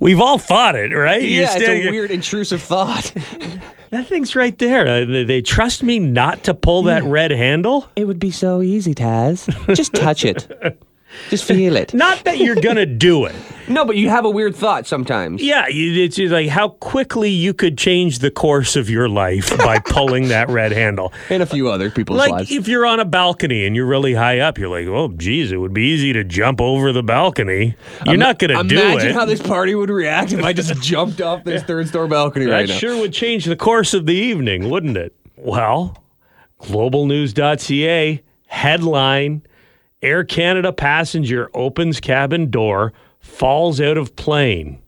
We've 0.00 0.20
all 0.20 0.38
thought 0.38 0.76
it, 0.76 0.92
right? 0.94 1.22
Yeah, 1.22 1.54
it's 1.56 1.68
a 1.68 1.90
weird 1.90 2.10
intrusive 2.10 2.62
thought. 2.62 3.12
That 3.90 4.08
thing's 4.08 4.34
right 4.34 4.58
there. 4.58 4.88
Uh, 4.88 5.04
they, 5.04 5.22
they 5.22 5.40
trust 5.40 5.84
me 5.84 6.00
not 6.00 6.42
to 6.44 6.54
pull 6.54 6.82
that 6.84 7.04
red 7.04 7.30
handle. 7.30 7.88
it 7.94 8.06
would 8.06 8.18
be 8.18 8.32
so 8.32 8.60
easy, 8.60 8.92
Taz. 8.92 9.46
Just 9.76 9.94
touch 9.94 10.24
it. 10.24 10.48
Just 11.30 11.44
feel 11.44 11.76
it. 11.76 11.94
Not 12.04 12.24
that 12.24 12.38
you're 12.38 12.56
gonna 12.56 12.86
do 12.86 13.24
it. 13.24 13.34
No, 13.66 13.86
but 13.86 13.96
you 13.96 14.10
have 14.10 14.26
a 14.26 14.30
weird 14.30 14.54
thought 14.54 14.86
sometimes. 14.86 15.42
Yeah, 15.42 15.66
you- 15.68 16.02
it's 16.04 16.16
just 16.16 16.32
like 16.32 16.48
how 16.48 16.68
quickly 16.68 17.30
you 17.30 17.54
could 17.54 17.78
change 17.78 18.18
the 18.18 18.30
course 18.30 18.76
of 18.76 18.90
your 18.90 19.08
life 19.08 19.56
by 19.56 19.78
pulling 19.86 20.28
that 20.28 20.50
red 20.50 20.72
handle. 20.72 21.12
And 21.30 21.42
a 21.42 21.46
few 21.46 21.70
other 21.70 21.90
people's 21.90 22.18
Like 22.18 22.30
lives. 22.32 22.50
if 22.52 22.68
you're 22.68 22.84
on 22.84 23.00
a 23.00 23.06
balcony 23.06 23.64
and 23.64 23.74
you're 23.74 23.86
really 23.86 24.12
high 24.14 24.40
up, 24.40 24.58
you're 24.58 24.68
like, 24.68 24.86
"Oh, 24.86 25.08
geez, 25.16 25.50
it 25.50 25.56
would 25.56 25.72
be 25.72 25.84
easy 25.84 26.12
to 26.12 26.24
jump 26.24 26.60
over 26.60 26.92
the 26.92 27.02
balcony." 27.02 27.74
You're 28.04 28.18
not 28.18 28.38
going 28.38 28.50
to 28.56 28.62
do 28.68 28.78
Imagine 28.78 29.14
how 29.14 29.24
this 29.24 29.40
party 29.40 29.74
would 29.74 29.88
react 29.90 30.32
if 30.32 30.44
I 30.44 30.52
just 30.52 30.74
jumped 30.82 31.22
off 31.22 31.42
this 31.44 31.62
third 31.62 31.88
store 31.88 32.06
balcony 32.06 32.44
right 32.46 32.66
that 32.66 32.72
now. 32.74 32.78
sure 32.78 32.98
would 33.00 33.14
change 33.14 33.46
the 33.46 33.56
course 33.56 33.94
of 33.94 34.04
the 34.04 34.14
evening, 34.14 34.68
wouldn't 34.68 34.96
it? 34.98 35.14
Well, 35.36 36.02
globalnews.ca 36.60 38.22
headline: 38.46 39.42
Air 40.04 40.22
Canada 40.24 40.72
passenger 40.72 41.50
opens 41.54 41.98
cabin 42.00 42.50
door, 42.50 42.92
falls 43.20 43.80
out 43.80 43.96
of 43.96 44.14
plane 44.16 44.78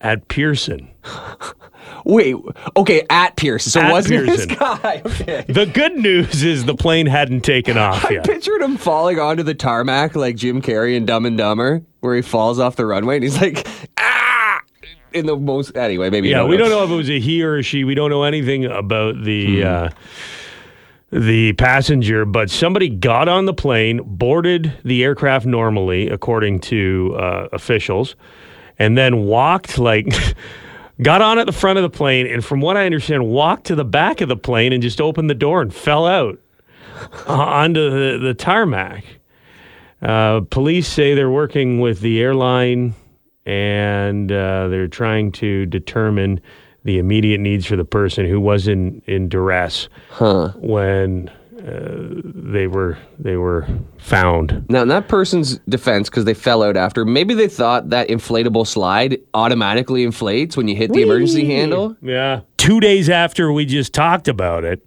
at 0.00 0.28
Pearson. 0.28 0.90
Wait, 2.04 2.36
okay, 2.76 3.04
at 3.10 3.36
Pearson. 3.36 3.70
So 3.70 3.80
At 3.80 3.92
wasn't 3.92 4.26
Pearson. 4.26 4.48
this 4.48 4.58
guy? 4.58 5.02
Okay. 5.06 5.44
The 5.48 5.66
good 5.66 5.96
news 5.96 6.42
is 6.42 6.64
the 6.64 6.74
plane 6.74 7.06
hadn't 7.06 7.40
taken 7.42 7.78
off 7.78 8.04
I 8.04 8.14
yet. 8.14 8.24
pictured 8.24 8.60
him 8.62 8.76
falling 8.76 9.18
onto 9.18 9.42
the 9.42 9.54
tarmac 9.54 10.14
like 10.16 10.36
Jim 10.36 10.60
Carrey 10.62 10.96
in 10.96 11.06
Dumb 11.06 11.26
and 11.26 11.36
Dumber, 11.38 11.82
where 12.00 12.14
he 12.16 12.22
falls 12.22 12.58
off 12.60 12.76
the 12.76 12.86
runway 12.86 13.16
and 13.16 13.24
he's 13.24 13.40
like, 13.40 13.66
ah! 13.98 14.60
In 15.12 15.26
the 15.26 15.36
most, 15.36 15.76
anyway, 15.76 16.10
maybe. 16.10 16.28
Yeah, 16.28 16.38
don't 16.38 16.50
we 16.50 16.56
know. 16.56 16.64
don't 16.68 16.70
know 16.78 16.84
if 16.84 16.90
it 16.90 16.94
was 16.96 17.08
a 17.10 17.18
he 17.20 17.42
or 17.42 17.56
a 17.56 17.62
she. 17.62 17.84
We 17.84 17.94
don't 17.94 18.10
know 18.10 18.24
anything 18.24 18.66
about 18.66 19.22
the 19.22 19.64
uh, 19.64 19.88
the 21.16 21.54
passenger, 21.54 22.24
but 22.24 22.50
somebody 22.50 22.88
got 22.88 23.28
on 23.28 23.46
the 23.46 23.54
plane, 23.54 24.00
boarded 24.04 24.72
the 24.84 25.02
aircraft 25.02 25.46
normally, 25.46 26.08
according 26.08 26.60
to 26.60 27.16
uh, 27.18 27.48
officials, 27.52 28.16
and 28.78 28.96
then 28.96 29.24
walked 29.24 29.78
like. 29.78 30.06
Got 31.02 31.20
on 31.20 31.38
at 31.38 31.44
the 31.44 31.52
front 31.52 31.78
of 31.78 31.82
the 31.82 31.90
plane, 31.90 32.26
and 32.26 32.42
from 32.42 32.62
what 32.62 32.78
I 32.78 32.86
understand, 32.86 33.26
walked 33.26 33.66
to 33.66 33.74
the 33.74 33.84
back 33.84 34.22
of 34.22 34.30
the 34.30 34.36
plane 34.36 34.72
and 34.72 34.82
just 34.82 34.98
opened 34.98 35.28
the 35.28 35.34
door 35.34 35.60
and 35.60 35.74
fell 35.74 36.06
out 36.06 36.38
onto 37.26 37.90
the, 37.90 38.18
the 38.18 38.32
tarmac. 38.32 39.04
Uh, 40.00 40.40
police 40.48 40.88
say 40.88 41.14
they're 41.14 41.28
working 41.28 41.80
with 41.80 42.00
the 42.00 42.18
airline 42.22 42.94
and 43.44 44.32
uh, 44.32 44.68
they're 44.68 44.88
trying 44.88 45.32
to 45.32 45.66
determine 45.66 46.40
the 46.86 46.98
immediate 46.98 47.40
needs 47.40 47.66
for 47.66 47.76
the 47.76 47.84
person 47.84 48.26
who 48.26 48.40
was 48.40 48.68
in, 48.68 49.02
in 49.06 49.28
duress 49.28 49.88
huh. 50.10 50.52
when 50.56 51.28
uh, 51.58 52.22
they 52.22 52.68
were 52.68 52.96
they 53.18 53.36
were 53.36 53.66
found. 53.98 54.64
Now, 54.68 54.82
in 54.82 54.88
that 54.88 55.08
person's 55.08 55.58
defense, 55.68 56.08
because 56.08 56.24
they 56.24 56.34
fell 56.34 56.62
out 56.62 56.76
after, 56.76 57.04
maybe 57.04 57.34
they 57.34 57.48
thought 57.48 57.90
that 57.90 58.08
inflatable 58.08 58.66
slide 58.66 59.18
automatically 59.34 60.04
inflates 60.04 60.56
when 60.56 60.68
you 60.68 60.76
hit 60.76 60.92
the 60.92 61.02
emergency 61.02 61.44
handle. 61.44 61.96
Yeah. 62.00 62.42
Two 62.56 62.78
days 62.78 63.10
after 63.10 63.52
we 63.52 63.66
just 63.66 63.92
talked 63.92 64.28
about 64.28 64.64
it, 64.64 64.86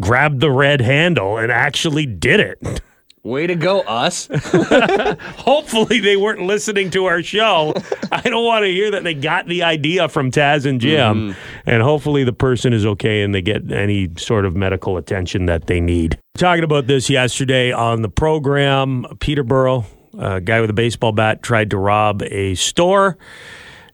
grabbed 0.00 0.40
the 0.40 0.50
red 0.50 0.80
handle 0.80 1.38
and 1.38 1.52
actually 1.52 2.06
did 2.06 2.40
it. 2.40 2.80
Way 3.22 3.46
to 3.46 3.54
go, 3.54 3.80
us. 3.80 4.28
Hopefully 4.32 6.00
they 6.00 6.16
weren't 6.16 6.40
listening 6.42 6.88
to 6.90 7.04
our 7.04 7.22
show. 7.22 7.74
I 8.10 8.22
don't 8.22 8.44
want 8.44 8.64
to 8.64 8.70
hear 8.70 8.90
that 8.92 9.04
they 9.04 9.12
got 9.12 9.46
the 9.46 9.62
idea 9.62 10.08
from 10.08 10.30
Taz 10.30 10.64
and 10.64 10.80
Jim. 10.80 11.36
And 11.66 11.82
hopefully 11.82 12.24
the 12.24 12.32
person 12.32 12.72
is 12.72 12.86
okay 12.86 13.22
and 13.22 13.34
they 13.34 13.42
get 13.42 13.70
any 13.70 14.08
sort 14.16 14.46
of 14.46 14.56
medical 14.56 14.96
attention 14.96 15.44
that 15.46 15.66
they 15.66 15.80
need. 15.80 16.18
Talking 16.38 16.64
about 16.64 16.86
this 16.86 17.10
yesterday 17.10 17.72
on 17.72 18.00
the 18.00 18.08
program, 18.08 19.04
Peterborough, 19.20 19.84
a 20.18 20.40
guy 20.40 20.62
with 20.62 20.70
a 20.70 20.74
baseball 20.74 21.12
bat 21.12 21.42
tried 21.42 21.70
to 21.70 21.76
rob 21.76 22.22
a 22.22 22.54
store 22.54 23.18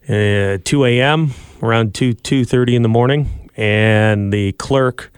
uh, 0.07 0.57
2 0.63 0.85
a.m. 0.85 1.31
around 1.61 1.93
2 1.93 2.13
2:30 2.13 2.75
in 2.75 2.81
the 2.81 2.89
morning 2.89 3.49
and 3.57 4.31
the 4.31 4.53
clerk 4.53 5.11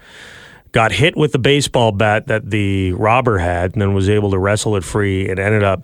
got 0.72 0.92
hit 0.92 1.18
with 1.18 1.32
the 1.32 1.40
baseball 1.40 1.92
bat 1.92 2.28
that 2.28 2.50
the 2.50 2.92
robber 2.94 3.38
had 3.38 3.74
and 3.74 3.82
then 3.82 3.94
was 3.94 4.10
able 4.10 4.32
to 4.32 4.38
wrestle 4.38 4.76
it 4.76 4.84
free 4.84 5.30
and 5.30 5.40
ended 5.40 5.64
up 5.64 5.84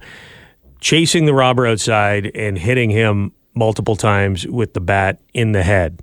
chasing 0.80 1.26
the 1.26 1.34
robber 1.34 1.66
outside 1.66 2.32
and 2.36 2.58
hitting 2.58 2.90
him 2.90 3.32
multiple 3.56 3.96
times 3.96 4.46
with 4.48 4.74
the 4.74 4.82
bat 4.82 5.20
in 5.34 5.54
the 5.54 5.64
head. 5.64 6.02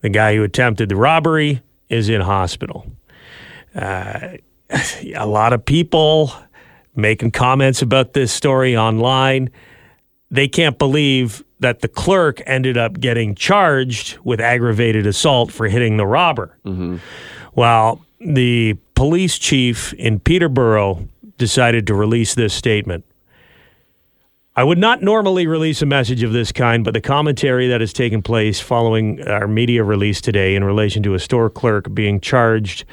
The 0.00 0.08
guy 0.08 0.34
who 0.36 0.42
attempted 0.44 0.88
the 0.88 0.96
robbery 0.96 1.62
is 1.88 2.08
in 2.08 2.20
hospital. 2.20 2.86
Uh, 3.74 4.36
a 5.14 5.26
lot 5.26 5.52
of 5.52 5.64
people 5.64 6.32
making 6.94 7.30
comments 7.30 7.82
about 7.82 8.14
this 8.14 8.32
story 8.32 8.76
online. 8.76 9.50
they 10.30 10.48
can't 10.48 10.78
believe 10.78 11.44
that 11.60 11.80
the 11.80 11.88
clerk 11.88 12.42
ended 12.46 12.76
up 12.76 12.98
getting 13.00 13.34
charged 13.34 14.18
with 14.24 14.40
aggravated 14.40 15.06
assault 15.06 15.52
for 15.52 15.68
hitting 15.68 15.96
the 15.96 16.06
robber. 16.06 16.56
Well, 17.54 18.00
the 18.20 18.76
police 18.94 19.38
chief 19.38 19.92
in 19.94 20.20
Peterborough 20.20 21.06
decided 21.38 21.86
to 21.86 21.94
release 21.94 22.34
this 22.34 22.54
statement. 22.54 23.04
I 24.58 24.64
would 24.64 24.78
not 24.78 25.02
normally 25.02 25.46
release 25.46 25.82
a 25.82 25.86
message 25.86 26.22
of 26.22 26.32
this 26.32 26.50
kind, 26.50 26.82
but 26.82 26.94
the 26.94 27.00
commentary 27.02 27.68
that 27.68 27.82
has 27.82 27.92
taken 27.92 28.22
place 28.22 28.58
following 28.58 29.20
our 29.28 29.46
media 29.46 29.84
release 29.84 30.22
today 30.22 30.54
in 30.54 30.64
relation 30.64 31.02
to 31.02 31.12
a 31.12 31.18
store 31.18 31.50
clerk 31.50 31.92
being 31.92 32.20
charged 32.20 32.86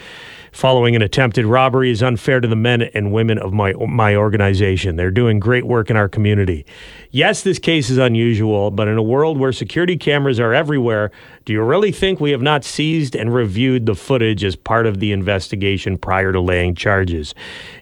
following 0.54 0.96
an 0.96 1.02
attempted 1.02 1.46
robbery 1.46 1.90
is 1.90 2.04
unfair 2.04 2.40
to 2.40 2.48
the 2.48 2.56
men 2.56 2.84
and 2.94 3.12
women 3.12 3.38
of 3.40 3.52
my 3.52 3.74
my 3.74 4.16
organization. 4.16 4.96
They're 4.96 5.12
doing 5.12 5.40
great 5.40 5.66
work 5.66 5.90
in 5.90 5.98
our 5.98 6.08
community. 6.08 6.66
Yes, 7.12 7.42
this 7.42 7.60
case 7.60 7.90
is 7.90 7.98
unusual, 7.98 8.72
but 8.72 8.88
in 8.88 8.98
a 8.98 9.04
world 9.04 9.38
where 9.38 9.52
security 9.52 9.98
cameras 9.98 10.40
are 10.40 10.54
everywhere, 10.54 11.12
do 11.46 11.54
you 11.54 11.62
really 11.62 11.92
think 11.92 12.20
we 12.20 12.32
have 12.32 12.42
not 12.42 12.64
seized 12.64 13.16
and 13.16 13.34
reviewed 13.34 13.86
the 13.86 13.96
footage 13.96 14.44
as 14.44 14.56
part 14.56 14.86
of 14.86 15.00
the 15.00 15.12
investigation 15.12 15.98
prior 15.98 16.32
to 16.32 16.40
laying 16.40 16.76
charges? 16.76 17.36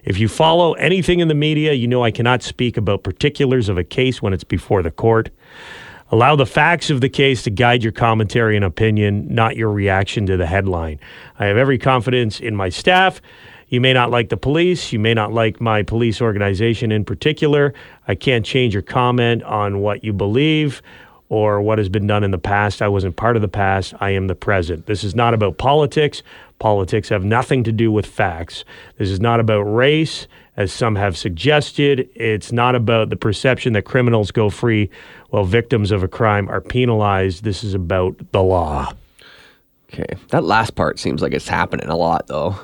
If 0.04 0.18
you 0.18 0.28
follow 0.28 0.72
anything 0.74 1.20
in 1.20 1.28
the 1.28 1.34
media, 1.34 1.74
you 1.74 1.86
know 1.86 2.02
I 2.02 2.10
cannot 2.10 2.42
speak 2.42 2.76
about 2.76 3.04
particulars 3.04 3.68
of 3.68 3.78
a 3.78 3.84
case 3.84 4.20
when 4.22 4.32
it's 4.32 4.44
before 4.44 4.82
the 4.82 4.90
court. 4.90 5.30
Allow 6.12 6.36
the 6.36 6.44
facts 6.44 6.90
of 6.90 7.00
the 7.00 7.08
case 7.08 7.42
to 7.44 7.50
guide 7.50 7.82
your 7.82 7.90
commentary 7.90 8.54
and 8.54 8.66
opinion, 8.66 9.34
not 9.34 9.56
your 9.56 9.72
reaction 9.72 10.26
to 10.26 10.36
the 10.36 10.44
headline. 10.44 11.00
I 11.38 11.46
have 11.46 11.56
every 11.56 11.78
confidence 11.78 12.38
in 12.38 12.54
my 12.54 12.68
staff. 12.68 13.22
You 13.68 13.80
may 13.80 13.94
not 13.94 14.10
like 14.10 14.28
the 14.28 14.36
police. 14.36 14.92
You 14.92 14.98
may 14.98 15.14
not 15.14 15.32
like 15.32 15.58
my 15.58 15.82
police 15.82 16.20
organization 16.20 16.92
in 16.92 17.06
particular. 17.06 17.72
I 18.06 18.14
can't 18.14 18.44
change 18.44 18.74
your 18.74 18.82
comment 18.82 19.42
on 19.44 19.78
what 19.78 20.04
you 20.04 20.12
believe 20.12 20.82
or 21.30 21.62
what 21.62 21.78
has 21.78 21.88
been 21.88 22.06
done 22.06 22.24
in 22.24 22.30
the 22.30 22.36
past. 22.36 22.82
I 22.82 22.88
wasn't 22.88 23.16
part 23.16 23.36
of 23.36 23.40
the 23.40 23.48
past. 23.48 23.94
I 23.98 24.10
am 24.10 24.26
the 24.26 24.34
present. 24.34 24.84
This 24.84 25.02
is 25.04 25.14
not 25.14 25.32
about 25.32 25.56
politics. 25.56 26.22
Politics 26.58 27.08
have 27.08 27.24
nothing 27.24 27.64
to 27.64 27.72
do 27.72 27.90
with 27.90 28.04
facts. 28.04 28.66
This 28.98 29.08
is 29.08 29.18
not 29.18 29.40
about 29.40 29.62
race, 29.62 30.28
as 30.58 30.74
some 30.74 30.94
have 30.96 31.16
suggested. 31.16 32.10
It's 32.14 32.52
not 32.52 32.74
about 32.74 33.08
the 33.08 33.16
perception 33.16 33.72
that 33.72 33.86
criminals 33.86 34.30
go 34.30 34.50
free 34.50 34.90
while 35.32 35.44
victims 35.44 35.90
of 35.90 36.02
a 36.02 36.08
crime 36.08 36.46
are 36.50 36.60
penalized. 36.60 37.42
This 37.42 37.64
is 37.64 37.72
about 37.72 38.16
the 38.32 38.42
law. 38.42 38.92
Okay. 39.90 40.14
That 40.28 40.44
last 40.44 40.74
part 40.74 40.98
seems 40.98 41.22
like 41.22 41.32
it's 41.32 41.48
happening 41.48 41.88
a 41.88 41.96
lot, 41.96 42.26
though. 42.26 42.54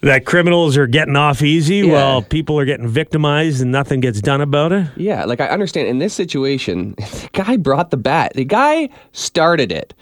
That 0.00 0.24
criminals 0.24 0.76
are 0.76 0.86
getting 0.86 1.16
off 1.16 1.42
easy 1.42 1.76
Yeah. 1.78 1.92
while 1.92 2.22
people 2.22 2.56
are 2.58 2.64
getting 2.64 2.86
victimized 2.86 3.60
and 3.60 3.72
nothing 3.72 3.98
gets 3.98 4.20
done 4.20 4.40
about 4.40 4.70
it. 4.72 4.86
Yeah, 4.96 5.24
like 5.24 5.40
I 5.40 5.48
understand 5.48 5.88
in 5.88 5.98
this 5.98 6.14
situation, 6.14 6.94
the 6.98 7.28
guy 7.32 7.56
brought 7.56 7.90
the 7.90 7.96
bat. 7.96 8.32
The 8.34 8.44
guy 8.44 8.90
started 9.10 9.72
it. 9.72 9.94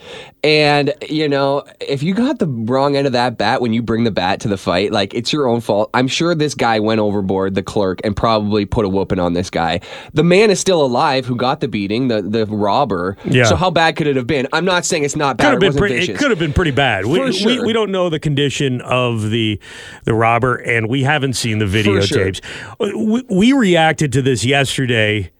And, 0.44 0.92
you 1.08 1.28
know, 1.28 1.64
if 1.80 2.02
you 2.02 2.14
got 2.14 2.38
the 2.38 2.46
wrong 2.46 2.94
end 2.94 3.06
of 3.06 3.14
that 3.14 3.38
bat 3.38 3.60
when 3.62 3.72
you 3.72 3.82
bring 3.82 4.04
the 4.04 4.10
bat 4.10 4.38
to 4.40 4.48
the 4.48 4.58
fight, 4.58 4.92
like 4.92 5.14
it's 5.14 5.32
your 5.32 5.48
own 5.48 5.60
fault. 5.60 5.88
I'm 5.94 6.08
sure 6.08 6.34
this 6.34 6.54
guy 6.54 6.78
went 6.78 7.00
overboard, 7.00 7.54
the 7.54 7.62
clerk, 7.62 8.00
and 8.04 8.14
probably 8.14 8.66
put 8.66 8.84
a 8.84 8.88
whooping 8.88 9.18
on 9.18 9.32
this 9.32 9.48
guy. 9.50 9.80
The 10.12 10.22
man 10.22 10.50
is 10.50 10.60
still 10.60 10.84
alive 10.84 11.24
who 11.24 11.36
got 11.36 11.60
the 11.60 11.68
beating, 11.68 12.08
the, 12.08 12.20
the 12.22 12.44
robber. 12.46 13.16
Yeah. 13.24 13.44
So 13.44 13.56
how 13.56 13.70
bad 13.70 13.96
could 13.96 14.06
it 14.06 14.16
have 14.16 14.26
been? 14.26 14.46
I'm 14.52 14.64
not 14.66 14.84
saying 14.84 15.04
it's 15.04 15.16
not 15.16 15.38
bad. 15.38 15.44
Could 15.44 15.48
or 15.48 15.52
have 15.52 15.60
been 15.60 15.66
wasn't 15.68 15.80
pretty, 15.80 16.12
it 16.12 16.18
could 16.18 16.30
have 16.30 16.38
been 16.38 16.52
pretty 16.52 16.70
bad. 16.70 17.06
We, 17.06 17.18
For 17.18 17.24
we, 17.24 17.32
sure. 17.32 17.66
we 17.66 17.72
don't 17.72 17.90
know 17.90 18.08
the 18.10 18.20
condition 18.20 18.82
of 18.82 19.30
the 19.30 19.58
the 20.04 20.14
robber, 20.14 20.56
and 20.56 20.88
we 20.88 21.02
haven't 21.02 21.34
seen 21.34 21.58
the 21.58 21.66
sure. 21.66 22.00
videotapes. 22.00 22.40
We, 22.78 23.22
we 23.28 23.52
reacted 23.52 24.12
to 24.14 24.22
this 24.22 24.44
yesterday, 24.44 25.30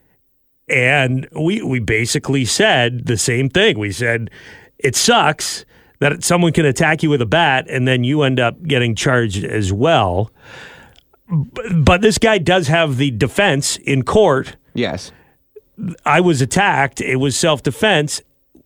and 0.67 1.27
we 1.31 1.61
we 1.61 1.79
basically 1.79 2.45
said 2.45 3.05
the 3.05 3.17
same 3.17 3.49
thing. 3.49 3.79
We 3.79 3.91
said 3.91 4.29
it 4.77 4.95
sucks 4.95 5.65
that 5.99 6.23
someone 6.23 6.51
can 6.53 6.65
attack 6.65 7.01
you 7.03 7.09
with 7.09 7.21
a 7.21 7.25
bat, 7.25 7.65
and 7.69 7.87
then 7.87 8.03
you 8.03 8.21
end 8.23 8.39
up 8.39 8.61
getting 8.63 8.95
charged 8.95 9.43
as 9.43 9.73
well. 9.73 10.31
B- 11.29 11.73
But 11.75 12.01
this 12.01 12.17
guy 12.17 12.37
does 12.37 12.67
have 12.67 12.97
the 12.97 13.11
defense 13.11 13.77
in 13.77 14.03
court. 14.03 14.55
Yes. 14.73 15.11
I 16.05 16.21
was 16.21 16.41
attacked. 16.41 17.01
It 17.01 17.17
was 17.17 17.35
self 17.37 17.63
defense. 17.63 18.21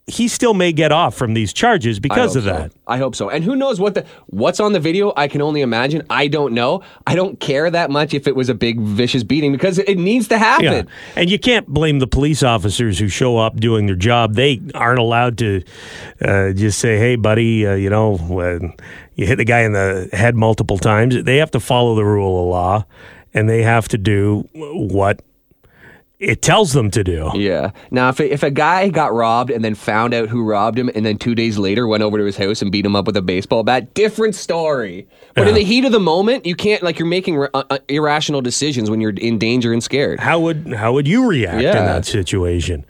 He 0.08 0.28
still 0.28 0.54
may 0.54 0.74
get 0.74 0.92
off 0.92 1.16
from 1.16 1.36
these 1.36 1.54
charges 1.54 2.00
because 2.00 2.36
of 2.36 2.44
so. 2.44 2.50
that. 2.50 2.74
I 2.88 2.98
hope 2.98 3.16
so. 3.16 3.30
And 3.30 3.44
who 3.44 3.56
knows 3.56 3.80
what 3.80 3.94
the 3.94 4.06
what's 4.28 4.60
on 4.60 4.74
the 4.74 4.80
video? 4.80 5.14
I 5.16 5.28
can 5.28 5.42
only 5.42 5.62
imagine. 5.62 6.04
I 6.10 6.28
don't 6.28 6.54
know. 6.54 6.82
I 7.08 7.16
don't 7.16 7.40
care 7.40 7.70
that 7.70 7.92
much 7.92 8.14
if 8.14 8.28
it 8.28 8.36
was 8.36 8.50
a 8.50 8.56
big 8.56 8.80
vicious 8.80 9.24
beating 9.24 9.52
because 9.52 9.78
it 9.78 9.98
needs 9.98 10.28
to 10.30 10.38
happen. 10.38 10.66
Yeah. 10.66 10.84
And 11.16 11.30
you 11.30 11.40
can't 11.40 11.68
blame 11.68 12.00
the 12.00 12.08
police 12.08 12.44
officers 12.44 13.00
who 13.00 13.08
show 13.08 13.38
up 13.38 13.58
doing 13.58 13.86
their 13.86 13.96
job. 13.96 14.34
They 14.34 14.62
aren't 14.74 15.00
allowed 15.00 15.38
to 15.38 15.64
uh, 16.22 16.52
just 16.54 16.80
say, 16.80 16.98
hey, 16.98 17.16
buddy, 17.16 17.66
uh, 17.66 17.76
you 17.76 17.90
know, 17.90 18.18
when 18.18 18.74
you 19.16 19.28
hit 19.28 19.36
the 19.36 19.46
guy 19.46 19.62
in 19.62 19.74
the 19.74 20.10
head 20.12 20.36
multiple 20.36 20.78
times. 20.78 21.24
They 21.24 21.38
have 21.38 21.52
to 21.52 21.60
follow 21.60 21.96
the 21.96 22.04
rule 22.06 22.42
of 22.42 22.50
law 22.50 22.86
and 23.34 23.50
they 23.50 23.64
have 23.64 23.88
to 23.90 23.98
do 23.98 24.48
what 24.54 25.22
it 26.22 26.44
tells 26.44 26.74
them 26.74 26.92
to 26.92 27.04
do. 27.04 27.32
Yeah. 27.34 27.72
Now, 27.90 28.10
if 28.10 28.20
a, 28.20 28.32
if 28.32 28.44
a 28.44 28.52
guy 28.52 28.90
got 28.90 29.12
robbed 29.12 29.50
and 29.50 29.66
then 29.66 29.74
found 29.74 30.14
out 30.14 30.30
who 30.30 30.46
robbed 30.46 30.78
him, 30.78 30.90
and 30.94 31.04
then 31.04 31.18
two 31.18 31.34
days 31.34 31.58
later 31.58 31.88
went 31.88 32.04
over 32.04 32.20
to 32.20 32.24
his 32.24 32.38
house 32.38 32.62
and 32.62 32.72
beat 32.72 32.86
him 32.86 32.96
up 32.96 33.08
with 33.08 33.18
a 33.18 33.24
baseball 33.24 33.64
bat, 33.64 33.96
different 33.96 34.36
story. 34.36 35.08
But 35.34 35.48
in 35.48 35.56
the 35.56 35.64
heat 35.64 35.84
of 35.84 35.92
the 35.92 36.00
moment, 36.00 36.46
you 36.46 36.56
can't 36.56 36.84
like 36.84 37.00
you're 37.00 37.08
making 37.08 37.42
uh, 37.42 37.48
uh, 37.54 37.80
irrational 37.90 38.42
decisions 38.42 38.90
when 38.90 39.02
you're 39.02 39.12
in 39.12 39.40
danger 39.40 39.74
and 39.74 39.84
scared. 39.84 40.20
How 40.20 40.40
would 40.40 40.74
how 40.74 40.94
would 40.94 41.08
you 41.08 41.28
react 41.28 41.64
in 41.64 41.86
that 41.86 42.06
situation? 42.06 42.86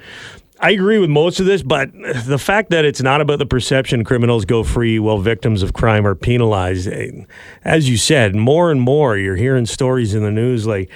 I 0.59 0.71
agree 0.71 0.99
with 0.99 1.09
most 1.09 1.39
of 1.39 1.47
this, 1.47 1.63
but 1.63 1.89
the 2.25 2.37
fact 2.37 2.69
that 2.69 2.85
it's 2.85 3.01
not 3.01 3.19
about 3.19 3.39
the 3.39 3.47
perception 3.47 4.03
criminals 4.03 4.45
go 4.45 4.63
free 4.63 4.99
while 4.99 5.17
victims 5.17 5.63
of 5.63 5.73
crime 5.73 6.05
are 6.05 6.13
penalized, 6.13 6.87
eh, 6.87 7.23
as 7.65 7.89
you 7.89 7.97
said, 7.97 8.35
more 8.35 8.69
and 8.69 8.79
more 8.79 9.17
you're 9.17 9.37
hearing 9.37 9.65
stories 9.65 10.13
in 10.13 10.21
the 10.21 10.29
news 10.29 10.67
like, 10.67 10.91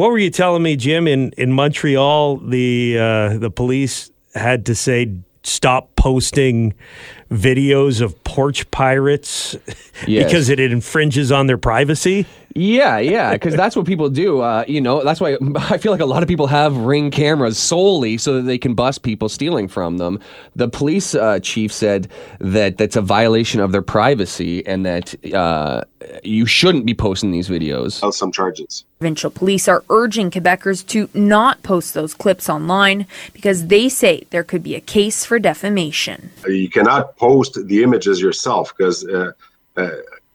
what 0.00 0.10
were 0.12 0.18
you 0.18 0.30
telling 0.30 0.62
me, 0.62 0.76
Jim? 0.76 1.06
In 1.06 1.32
in 1.36 1.52
Montreal, 1.52 2.38
the 2.38 2.98
uh, 2.98 3.36
the 3.36 3.50
police 3.50 4.10
had 4.34 4.64
to 4.64 4.74
say 4.74 5.12
stop 5.42 5.94
posting 5.96 6.72
videos 7.30 8.00
of 8.00 8.22
porch 8.24 8.70
pirates 8.70 9.56
Yes. 10.06 10.24
because 10.24 10.48
it 10.48 10.58
infringes 10.58 11.30
on 11.30 11.46
their 11.48 11.58
privacy. 11.58 12.24
Yeah, 12.54 12.98
yeah, 12.98 13.32
because 13.34 13.54
that's 13.54 13.76
what 13.76 13.84
people 13.84 14.08
do. 14.08 14.40
Uh, 14.40 14.64
you 14.66 14.80
know, 14.80 15.04
that's 15.04 15.20
why 15.20 15.36
I 15.56 15.76
feel 15.76 15.92
like 15.92 16.00
a 16.00 16.06
lot 16.06 16.22
of 16.22 16.28
people 16.28 16.46
have 16.46 16.74
ring 16.78 17.10
cameras 17.10 17.58
solely 17.58 18.16
so 18.16 18.34
that 18.36 18.42
they 18.42 18.56
can 18.58 18.74
bust 18.74 19.02
people 19.02 19.28
stealing 19.28 19.68
from 19.68 19.98
them. 19.98 20.18
The 20.56 20.68
police 20.68 21.14
uh, 21.14 21.40
chief 21.40 21.72
said 21.72 22.08
that 22.40 22.78
that's 22.78 22.96
a 22.96 23.02
violation 23.02 23.60
of 23.60 23.72
their 23.72 23.82
privacy 23.82 24.66
and 24.66 24.86
that 24.86 25.14
uh, 25.34 25.82
you 26.24 26.46
shouldn't 26.46 26.86
be 26.86 26.94
posting 26.94 27.30
these 27.32 27.48
videos. 27.50 28.00
file 28.00 28.12
some 28.12 28.32
charges. 28.32 28.84
Provincial 29.00 29.30
police 29.30 29.66
are 29.66 29.82
urging 29.88 30.30
Quebecers 30.30 30.86
to 30.88 31.08
not 31.14 31.62
post 31.62 31.94
those 31.94 32.12
clips 32.12 32.50
online 32.50 33.06
because 33.32 33.68
they 33.68 33.88
say 33.88 34.26
there 34.28 34.44
could 34.44 34.62
be 34.62 34.74
a 34.74 34.80
case 34.82 35.24
for 35.24 35.38
defamation. 35.38 36.28
You 36.46 36.68
cannot 36.68 37.16
post 37.16 37.58
the 37.66 37.82
images 37.82 38.20
yourself 38.20 38.74
because 38.76 39.06
uh, 39.06 39.32
uh, 39.78 39.90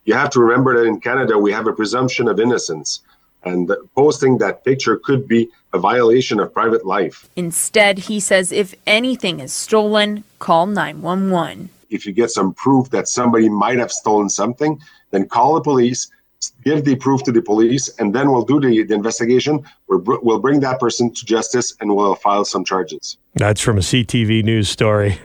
you 0.06 0.16
have 0.16 0.32
to 0.32 0.40
remember 0.40 0.80
that 0.80 0.88
in 0.88 1.00
Canada 1.00 1.38
we 1.38 1.52
have 1.52 1.68
a 1.68 1.74
presumption 1.74 2.28
of 2.28 2.40
innocence, 2.40 3.02
and 3.44 3.72
posting 3.94 4.40
that 4.40 4.66
picture 4.66 4.98
could 4.98 5.28
be 5.28 5.48
a 5.72 5.78
violation 5.78 6.40
of 6.40 6.52
private 6.52 6.88
life. 6.88 7.30
Instead, 7.36 8.00
he 8.00 8.20
says 8.20 8.52
if 8.52 8.74
anything 8.88 9.42
is 9.42 9.54
stolen, 9.54 10.24
call 10.40 10.66
911. 10.66 11.70
If 11.92 12.08
you 12.08 12.14
get 12.14 12.32
some 12.32 12.52
proof 12.56 12.90
that 12.90 13.08
somebody 13.08 13.48
might 13.48 13.78
have 13.78 13.92
stolen 13.92 14.28
something, 14.28 14.82
then 15.12 15.28
call 15.28 15.54
the 15.54 15.62
police, 15.62 16.10
give 16.64 16.86
the 16.86 16.96
proof 16.96 17.24
to 17.24 17.32
the 17.32 17.42
police, 17.42 17.90
and 18.00 18.14
then 18.14 18.32
we'll 18.32 18.46
do 18.46 18.60
the, 18.60 18.84
the 18.84 18.94
investigation. 18.94 19.64
We'll, 19.88 20.04
we'll 20.22 20.40
bring 20.40 20.60
that 20.62 20.80
person 20.80 21.14
to 21.14 21.26
justice 21.26 21.76
and 21.80 21.96
we'll 21.96 22.16
file 22.16 22.46
some 22.46 22.64
charges. 22.64 23.18
That's 23.36 23.62
from 23.62 23.78
a 23.78 23.82
CTV 23.82 24.44
news 24.44 24.70
story. 24.70 25.20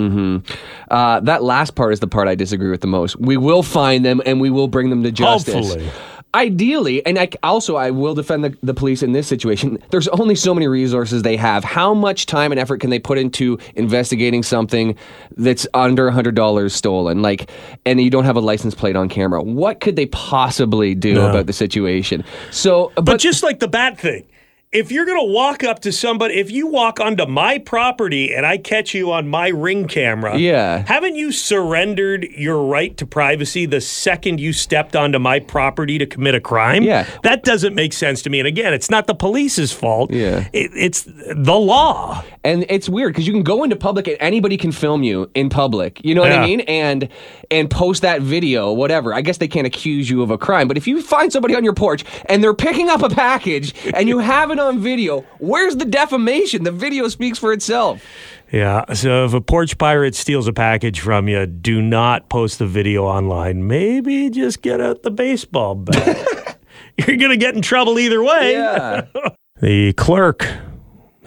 Uh, 0.91 1.21
that 1.21 1.43
last 1.43 1.75
part 1.75 1.93
is 1.93 2.01
the 2.01 2.09
part 2.09 2.27
I 2.27 2.35
disagree 2.35 2.71
with 2.71 2.81
the 2.81 2.89
most. 2.89 3.17
We 3.21 3.37
will 3.37 3.63
find 3.63 4.05
them 4.05 4.21
and 4.27 4.41
we 4.41 4.51
will 4.51 4.69
bring 4.69 4.91
them 4.91 5.03
to 5.05 5.13
justice. 5.13 5.55
Hopefully. 5.55 5.89
Ideally, 6.33 7.05
and 7.05 7.19
I, 7.19 7.29
also 7.43 7.75
I 7.75 7.91
will 7.91 8.15
defend 8.15 8.45
the, 8.45 8.57
the 8.63 8.73
police 8.73 9.03
in 9.03 9.11
this 9.11 9.27
situation. 9.27 9.79
There's 9.91 10.07
only 10.09 10.37
so 10.37 10.55
many 10.55 10.69
resources 10.69 11.23
they 11.23 11.37
have. 11.37 11.65
How 11.65 11.93
much 11.93 12.27
time 12.27 12.53
and 12.53 12.61
effort 12.61 12.81
can 12.81 12.91
they 12.91 13.01
put 13.01 13.19
into 13.19 13.59
investigating 13.75 14.45
something 14.45 14.97
that's 15.37 15.67
under 15.75 16.07
a 16.07 16.13
hundred 16.13 16.37
dollars 16.37 16.73
stolen? 16.73 17.21
Like, 17.21 17.51
and 17.85 18.01
you 18.01 18.11
don't 18.11 18.25
have 18.27 18.37
a 18.37 18.41
license 18.41 18.77
plate 18.77 18.95
on 18.95 19.09
camera. 19.09 19.43
What 19.43 19.81
could 19.81 19.97
they 19.97 20.07
possibly 20.07 20.95
do 20.95 21.15
No. 21.15 21.31
about 21.31 21.47
the 21.47 21.53
situation? 21.53 22.23
So, 22.53 22.93
but, 22.95 23.07
But 23.07 23.21
just 23.21 23.43
like 23.43 23.59
the 23.59 23.67
bat 23.69 23.99
thing, 23.99 24.25
if 24.73 24.93
you're 24.93 25.05
going 25.05 25.19
to 25.27 25.33
walk 25.33 25.65
up 25.65 25.81
to 25.81 25.91
somebody, 25.91 26.35
if 26.35 26.49
you 26.49 26.69
walk 26.69 27.01
onto 27.01 27.27
my 27.27 27.59
property 27.59 28.33
and 28.33 28.47
I 28.47 28.57
catch 28.57 28.95
you 28.95 29.11
on 29.11 29.27
my 29.27 29.49
ring 29.49 29.89
camera, 29.89 30.39
Yeah. 30.39 30.85
haven't 30.87 31.17
you 31.17 31.33
surrendered 31.33 32.23
your 32.37 32.65
right 32.65 32.97
to 32.99 33.05
privacy 33.05 33.67
the 33.67 33.81
second 33.81 34.39
you 34.39 34.53
stepped 34.53 34.95
onto 34.95 35.19
my 35.19 35.41
property 35.41 35.99
to 35.99 36.07
commit 36.07 36.37
a 36.37 36.41
crime? 36.41 36.85
Yeah. 36.85 37.05
That 37.25 37.43
doesn't 37.43 37.75
make 37.75 37.93
sense 37.93 38.23
to 38.23 38.31
me. 38.31 38.39
And 38.39 38.47
again, 38.47 38.73
it's 38.73 38.89
not 38.91 39.09
the 39.09 39.15
police's 39.15 39.73
fault. 39.73 40.13
Yeah. 40.13 40.47
It, 40.53 40.71
it's 40.77 41.03
the 41.03 41.57
law. 41.59 42.23
And 42.45 42.65
it's 42.69 42.89
weird 42.89 43.13
because 43.13 43.27
you 43.27 43.33
can 43.33 43.43
go 43.43 43.65
into 43.65 43.75
public 43.75 44.07
and 44.07 44.17
anybody 44.21 44.57
can 44.57 44.71
film 44.71 45.03
you 45.03 45.29
in 45.35 45.49
public. 45.51 46.01
You 46.05 46.15
know 46.15 46.21
what 46.23 46.31
Yeah. 46.31 46.43
I 46.43 46.47
mean? 46.47 46.61
And 46.61 47.09
and 47.51 47.69
post 47.69 48.03
that 48.03 48.23
video, 48.23 48.73
whatever. 48.73 49.13
I 49.13 49.21
guess 49.21 49.39
they 49.39 49.49
can't 49.49 49.67
accuse 49.67 50.09
you 50.09 50.23
of 50.23 50.31
a 50.31 50.39
crime, 50.39 50.69
but 50.69 50.77
if 50.77 50.87
you 50.87 51.03
find 51.03 51.33
somebody 51.33 51.57
on 51.57 51.65
your 51.65 51.73
porch 51.75 52.05
and 52.27 52.43
they're 52.43 52.55
picking 52.55 52.89
up 52.89 53.03
a 53.03 53.09
package 53.11 53.75
and 53.93 54.09
you 54.09 54.19
have 54.31 54.53
it 54.53 54.60
on 54.61 54.79
video, 54.79 55.23
where's 55.39 55.77
the 55.77 55.85
defamation? 55.85 56.65
The 56.65 56.73
video 56.73 57.09
speaks 57.09 57.39
for 57.39 57.53
itself. 57.53 58.05
Yeah. 58.53 58.93
So 58.93 59.25
if 59.25 59.35
a 59.35 59.41
porch 59.41 59.79
pirate 59.79 60.15
steals 60.15 60.47
a 60.47 60.53
package 60.53 61.01
from 61.01 61.29
you, 61.29 61.47
do 61.47 61.81
not 61.81 62.29
post 62.29 62.59
the 62.59 62.67
video 62.67 63.05
online. 63.05 63.67
Maybe 63.67 64.31
just 64.31 64.63
get 64.63 64.81
out 64.81 65.03
the 65.03 65.11
baseball 65.11 65.75
bat. 65.75 66.59
You're 66.99 67.17
going 67.17 67.31
to 67.31 67.37
get 67.37 67.55
in 67.55 67.63
trouble 67.63 67.99
either 67.99 68.23
way. 68.23 68.53
Yeah. 68.53 69.07
The 69.63 69.93
clerk 69.93 70.49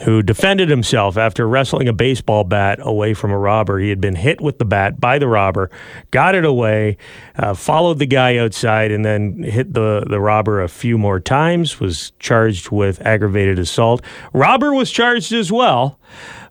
who 0.01 0.23
defended 0.23 0.69
himself 0.69 1.17
after 1.17 1.47
wrestling 1.47 1.87
a 1.87 1.93
baseball 1.93 2.43
bat 2.43 2.79
away 2.81 3.13
from 3.13 3.31
a 3.31 3.37
robber. 3.37 3.79
He 3.79 3.89
had 3.89 4.01
been 4.01 4.15
hit 4.15 4.41
with 4.41 4.57
the 4.57 4.65
bat 4.65 4.99
by 4.99 5.19
the 5.19 5.27
robber, 5.27 5.69
got 6.11 6.35
it 6.35 6.45
away, 6.45 6.97
uh, 7.35 7.53
followed 7.53 7.99
the 7.99 8.07
guy 8.07 8.37
outside, 8.37 8.91
and 8.91 9.05
then 9.05 9.43
hit 9.43 9.73
the, 9.73 10.03
the 10.09 10.19
robber 10.19 10.61
a 10.61 10.67
few 10.67 10.97
more 10.97 11.19
times, 11.19 11.79
was 11.79 12.11
charged 12.19 12.71
with 12.71 13.01
aggravated 13.05 13.59
assault. 13.59 14.03
Robber 14.33 14.73
was 14.73 14.89
charged 14.89 15.31
as 15.31 15.51
well. 15.51 15.99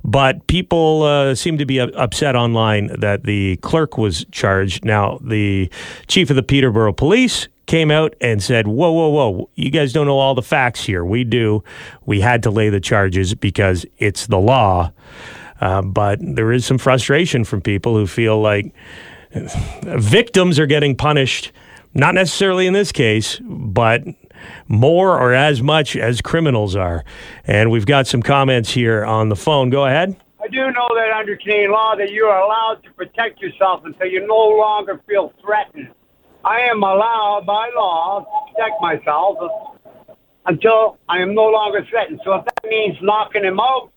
But 0.04 0.48
people 0.48 1.02
uh, 1.04 1.36
seem 1.36 1.58
to 1.58 1.64
be 1.64 1.78
upset 1.78 2.34
online 2.34 2.88
that 2.98 3.22
the 3.22 3.56
clerk 3.58 3.96
was 3.96 4.26
charged. 4.32 4.84
Now, 4.84 5.20
the 5.22 5.70
chief 6.08 6.28
of 6.28 6.34
the 6.34 6.42
Peterborough 6.42 6.92
Police 6.92 7.46
came 7.66 7.90
out 7.90 8.14
and 8.20 8.42
said, 8.42 8.66
Whoa, 8.66 8.92
whoa, 8.92 9.08
whoa, 9.08 9.50
you 9.54 9.70
guys 9.70 9.92
don't 9.92 10.06
know 10.06 10.18
all 10.18 10.34
the 10.34 10.42
facts 10.42 10.84
here. 10.84 11.04
We 11.04 11.24
do. 11.24 11.62
We 12.06 12.20
had 12.20 12.42
to 12.44 12.50
lay 12.50 12.68
the 12.68 12.80
charges 12.80 13.34
because 13.34 13.86
it's 13.98 14.26
the 14.26 14.38
law. 14.38 14.92
Uh, 15.60 15.80
but 15.82 16.18
there 16.20 16.50
is 16.52 16.66
some 16.66 16.78
frustration 16.78 17.44
from 17.44 17.60
people 17.60 17.94
who 17.94 18.06
feel 18.06 18.40
like 18.40 18.74
victims 19.32 20.58
are 20.58 20.66
getting 20.66 20.96
punished, 20.96 21.52
not 21.94 22.14
necessarily 22.14 22.66
in 22.66 22.72
this 22.72 22.90
case, 22.90 23.40
but 23.44 24.02
more 24.66 25.18
or 25.18 25.32
as 25.32 25.62
much 25.62 25.96
as 25.96 26.20
criminals 26.20 26.74
are. 26.74 27.04
And 27.44 27.70
we've 27.70 27.86
got 27.86 28.06
some 28.06 28.22
comments 28.22 28.72
here 28.72 29.04
on 29.04 29.28
the 29.28 29.36
phone. 29.36 29.70
Go 29.70 29.86
ahead. 29.86 30.16
I 30.42 30.48
do 30.48 30.58
know 30.72 30.88
that 30.96 31.12
under 31.16 31.36
Canadian 31.36 31.70
law 31.70 31.94
that 31.96 32.10
you 32.10 32.24
are 32.24 32.40
allowed 32.40 32.82
to 32.82 32.90
protect 32.92 33.40
yourself 33.40 33.84
until 33.84 34.08
you 34.08 34.26
no 34.26 34.34
longer 34.34 35.00
feel 35.06 35.32
threatened. 35.40 35.88
I 36.44 36.60
am 36.60 36.82
allowed 36.82 37.44
by 37.46 37.70
law 37.74 38.20
to 38.20 38.52
protect 38.52 38.80
myself 38.80 39.38
until 40.46 40.98
I 41.08 41.18
am 41.18 41.34
no 41.34 41.46
longer 41.46 41.84
threatened. 41.88 42.20
So 42.24 42.34
if 42.34 42.44
that 42.44 42.64
means 42.68 42.96
knocking 43.00 43.44
him 43.44 43.60
out, 43.60 43.90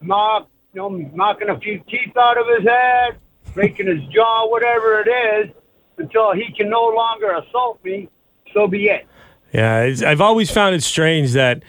knock, 0.00 0.48
you 0.72 0.80
know, 0.80 0.88
knocking 0.88 1.48
a 1.48 1.58
few 1.60 1.78
teeth 1.88 2.16
out 2.16 2.36
of 2.36 2.46
his 2.56 2.66
head, 2.68 3.18
breaking 3.54 3.86
his 3.86 4.02
jaw, 4.12 4.48
whatever 4.48 5.00
it 5.00 5.08
is, 5.08 5.54
until 5.98 6.32
he 6.32 6.52
can 6.52 6.68
no 6.68 6.88
longer 6.88 7.32
assault 7.32 7.82
me, 7.84 8.08
so 8.52 8.66
be 8.66 8.88
it. 8.88 9.06
Yeah, 9.52 9.94
I've 10.06 10.20
always 10.20 10.50
found 10.50 10.74
it 10.74 10.82
strange 10.82 11.32
that 11.32 11.62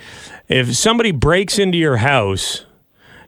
if 0.48 0.76
somebody 0.76 1.12
breaks 1.12 1.58
into 1.58 1.78
your 1.78 1.98
house, 1.98 2.66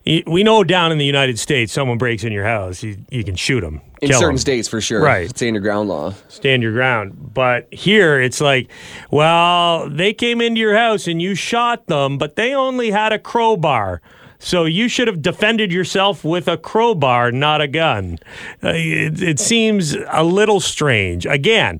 we 0.06 0.44
know 0.44 0.64
down 0.64 0.92
in 0.92 0.98
the 0.98 1.06
United 1.06 1.38
States, 1.40 1.72
someone 1.72 1.98
breaks 1.98 2.24
in 2.24 2.32
your 2.34 2.46
house, 2.46 2.82
you, 2.84 2.98
you 3.10 3.24
can 3.24 3.36
shoot 3.36 3.62
them. 3.62 3.82
In 4.02 4.08
certain 4.08 4.20
certain 4.20 4.34
'em. 4.34 4.38
states, 4.40 4.68
for 4.68 4.82
sure. 4.82 5.02
Right. 5.02 5.30
Stand 5.30 5.56
your 5.56 5.62
ground 5.62 5.90
law. 5.90 6.14
stand 6.28 6.64
your 6.64 6.72
ground. 6.72 7.34
But 7.34 7.68
here 7.72 8.20
it's 8.20 8.42
like, 8.42 8.70
well, 9.12 9.88
they 9.90 10.12
came 10.14 10.42
into 10.42 10.60
your 10.60 10.76
house 10.76 11.08
and 11.08 11.22
you 11.22 11.36
shot 11.36 11.86
them, 11.86 12.18
but 12.18 12.36
they 12.36 12.56
only 12.56 12.90
had 12.90 13.14
a 13.14 13.20
crowbar. 13.20 14.02
So 14.40 14.66
you 14.66 14.88
should 14.88 15.08
have 15.08 15.22
defended 15.22 15.72
yourself 15.72 16.24
with 16.24 16.48
a 16.48 16.58
crowbar, 16.58 17.32
not 17.32 17.62
a 17.62 17.68
gun. 17.68 18.18
Uh, 18.64 18.70
it, 18.74 19.22
it 19.22 19.40
seems 19.40 19.96
a 20.12 20.24
little 20.24 20.60
strange. 20.60 21.28
Again, 21.28 21.80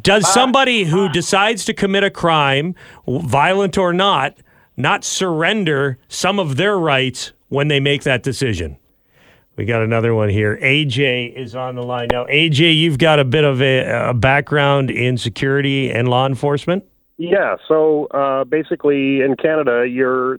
does 0.00 0.32
somebody 0.32 0.84
who 0.84 1.08
decides 1.08 1.64
to 1.64 1.74
commit 1.74 2.04
a 2.04 2.10
crime, 2.10 2.76
violent 3.08 3.76
or 3.76 3.92
not, 3.92 4.36
not 4.76 5.04
surrender 5.04 5.98
some 6.08 6.38
of 6.38 6.56
their 6.56 6.78
rights 6.78 7.32
when 7.48 7.68
they 7.68 7.80
make 7.80 8.02
that 8.02 8.22
decision? 8.22 8.78
We 9.56 9.66
got 9.66 9.82
another 9.82 10.14
one 10.14 10.30
here. 10.30 10.58
AJ 10.62 11.34
is 11.36 11.54
on 11.54 11.74
the 11.74 11.82
line 11.82 12.08
now. 12.10 12.24
AJ, 12.24 12.76
you've 12.76 12.98
got 12.98 13.18
a 13.18 13.24
bit 13.24 13.44
of 13.44 13.60
a, 13.60 14.08
a 14.08 14.14
background 14.14 14.90
in 14.90 15.18
security 15.18 15.90
and 15.90 16.08
law 16.08 16.26
enforcement. 16.26 16.84
Yeah, 17.18 17.56
so 17.68 18.06
uh, 18.06 18.44
basically 18.44 19.20
in 19.20 19.36
Canada, 19.36 19.84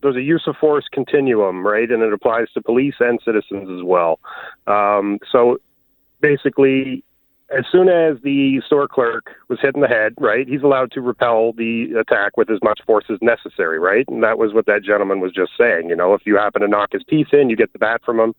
there's 0.02 0.16
a 0.16 0.22
use 0.22 0.44
of 0.48 0.56
force 0.58 0.86
continuum, 0.92 1.66
right? 1.66 1.90
And 1.90 2.02
it 2.02 2.12
applies 2.12 2.48
to 2.56 2.62
police 2.62 2.96
and 3.00 3.20
citizens 3.24 3.70
as 3.70 3.84
well. 3.86 4.20
Um, 4.66 5.20
so 5.32 5.60
basically, 6.20 7.04
as 7.58 7.66
soon 7.72 7.90
as 7.90 8.18
the 8.24 8.62
store 8.66 8.88
clerk 8.88 9.32
was 9.48 9.60
hit 9.62 9.76
in 9.76 9.82
the 9.82 9.88
head, 9.88 10.14
right, 10.20 10.48
he's 10.48 10.62
allowed 10.64 10.92
to 10.94 11.02
repel 11.02 11.54
the 11.54 11.94
attack 12.00 12.38
with 12.38 12.50
as 12.50 12.60
much 12.64 12.80
force 12.86 13.06
as 13.10 13.20
necessary, 13.22 13.80
right? 13.80 14.06
And 14.08 14.24
that 14.24 14.38
was 14.38 14.54
what 14.54 14.66
that 14.66 14.84
gentleman 14.84 15.20
was 15.20 15.32
just 15.32 15.52
saying. 15.58 15.90
You 15.90 15.96
know, 15.96 16.14
if 16.14 16.22
you 16.26 16.38
happen 16.38 16.62
to 16.62 16.68
knock 16.68 16.92
his 16.92 17.04
teeth 17.10 17.28
in, 17.34 17.50
you 17.50 17.56
get 17.56 17.74
the 17.74 17.80
bat 17.80 18.02
from 18.06 18.20
him. 18.20 18.34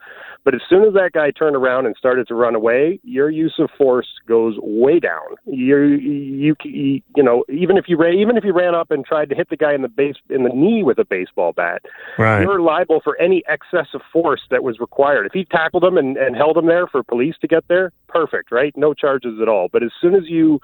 But 0.45 0.55
as 0.55 0.61
soon 0.69 0.85
as 0.85 0.93
that 0.95 1.13
guy 1.13 1.31
turned 1.31 1.57
around 1.57 1.87
and 1.87 1.95
started 1.97 2.29
to 2.29 2.35
run 2.35 2.55
away, 2.55 3.01
your 3.03 3.31
use 3.31 3.55
of 3.59 3.71
force 3.79 4.09
goes 4.27 4.57
way 4.61 5.01
down. 5.01 5.37
You, 5.47 5.79
you, 5.83 6.55
you, 6.65 7.03
you 7.17 7.23
know, 7.23 7.45
even 7.49 7.77
if 7.77 7.89
you 7.89 7.97
ran, 7.97 8.15
even 8.15 8.37
if 8.37 8.45
you 8.45 8.53
ran 8.53 8.75
up 8.75 8.91
and 8.91 9.05
tried 9.05 9.29
to 9.31 9.35
hit 9.35 9.49
the 9.49 9.57
guy 9.57 9.75
in 9.75 9.83
the 9.83 9.89
base 9.89 10.17
in 10.29 10.43
the 10.45 10.51
knee 10.51 10.83
with 10.83 10.99
a 10.99 11.05
baseball 11.05 11.53
bat, 11.53 11.83
Right. 12.19 12.43
you're 12.43 12.61
liable 12.61 13.01
for 13.03 13.21
any 13.21 13.43
excess 13.49 13.89
of 13.95 14.03
force 14.13 14.43
that 14.51 14.63
was 14.63 14.79
required. 14.81 15.27
If 15.27 15.33
he 15.33 15.45
tackled 15.45 15.85
him 15.85 15.97
and, 15.97 16.17
and 16.17 16.37
held 16.37 16.57
him 16.57 16.67
there 16.67 16.87
for 16.87 17.03
police 17.03 17.35
to 17.41 17.49
get 17.49 17.67
there, 17.69 17.93
perfect, 18.09 18.53
right? 18.53 18.77
No 18.77 18.95
charges 19.05 19.39
at 19.43 19.49
all. 19.49 19.69
But 19.71 19.83
as 19.83 19.91
soon 20.01 20.15
as 20.15 20.23
you 20.27 20.61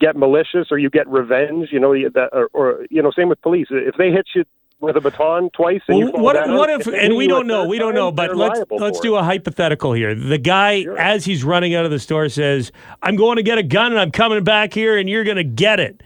get 0.00 0.16
malicious 0.16 0.68
or 0.70 0.78
you 0.78 0.90
get 0.90 1.06
revenge, 1.08 1.68
you 1.70 1.78
know, 1.78 1.92
that, 1.92 2.30
or, 2.32 2.48
or 2.52 2.86
you 2.90 3.02
know, 3.02 3.12
same 3.16 3.28
with 3.28 3.40
police. 3.42 3.68
If 3.70 3.94
they 3.96 4.10
hit 4.10 4.26
you 4.34 4.44
with 4.80 4.96
a 4.96 5.00
baton 5.00 5.50
twice, 5.50 5.80
and 5.88 5.98
Well, 5.98 6.12
fall 6.12 6.22
what, 6.22 6.32
down, 6.34 6.56
what 6.56 6.70
if, 6.70 6.86
and 6.86 7.16
we 7.16 7.28
don't 7.28 7.46
know, 7.46 7.66
we 7.66 7.78
don't 7.78 7.94
know, 7.94 8.10
but 8.10 8.36
let's 8.36 8.60
let's 8.70 9.00
do 9.00 9.14
a 9.14 9.22
hypothetical 9.22 9.92
here. 9.92 10.14
The 10.14 10.38
guy, 10.38 10.84
as 10.98 11.24
he's 11.24 11.44
running 11.44 11.74
out 11.74 11.84
of 11.84 11.90
the 11.90 12.00
store, 12.00 12.28
says, 12.28 12.72
"I'm 13.02 13.16
going 13.16 13.36
to 13.36 13.42
get 13.42 13.58
a 13.58 13.62
gun 13.62 13.92
and 13.92 14.00
I'm 14.00 14.10
coming 14.10 14.42
back 14.42 14.74
here, 14.74 14.98
and 14.98 15.08
you're 15.08 15.24
going 15.24 15.36
to 15.36 15.44
get 15.44 15.78
it." 15.80 16.02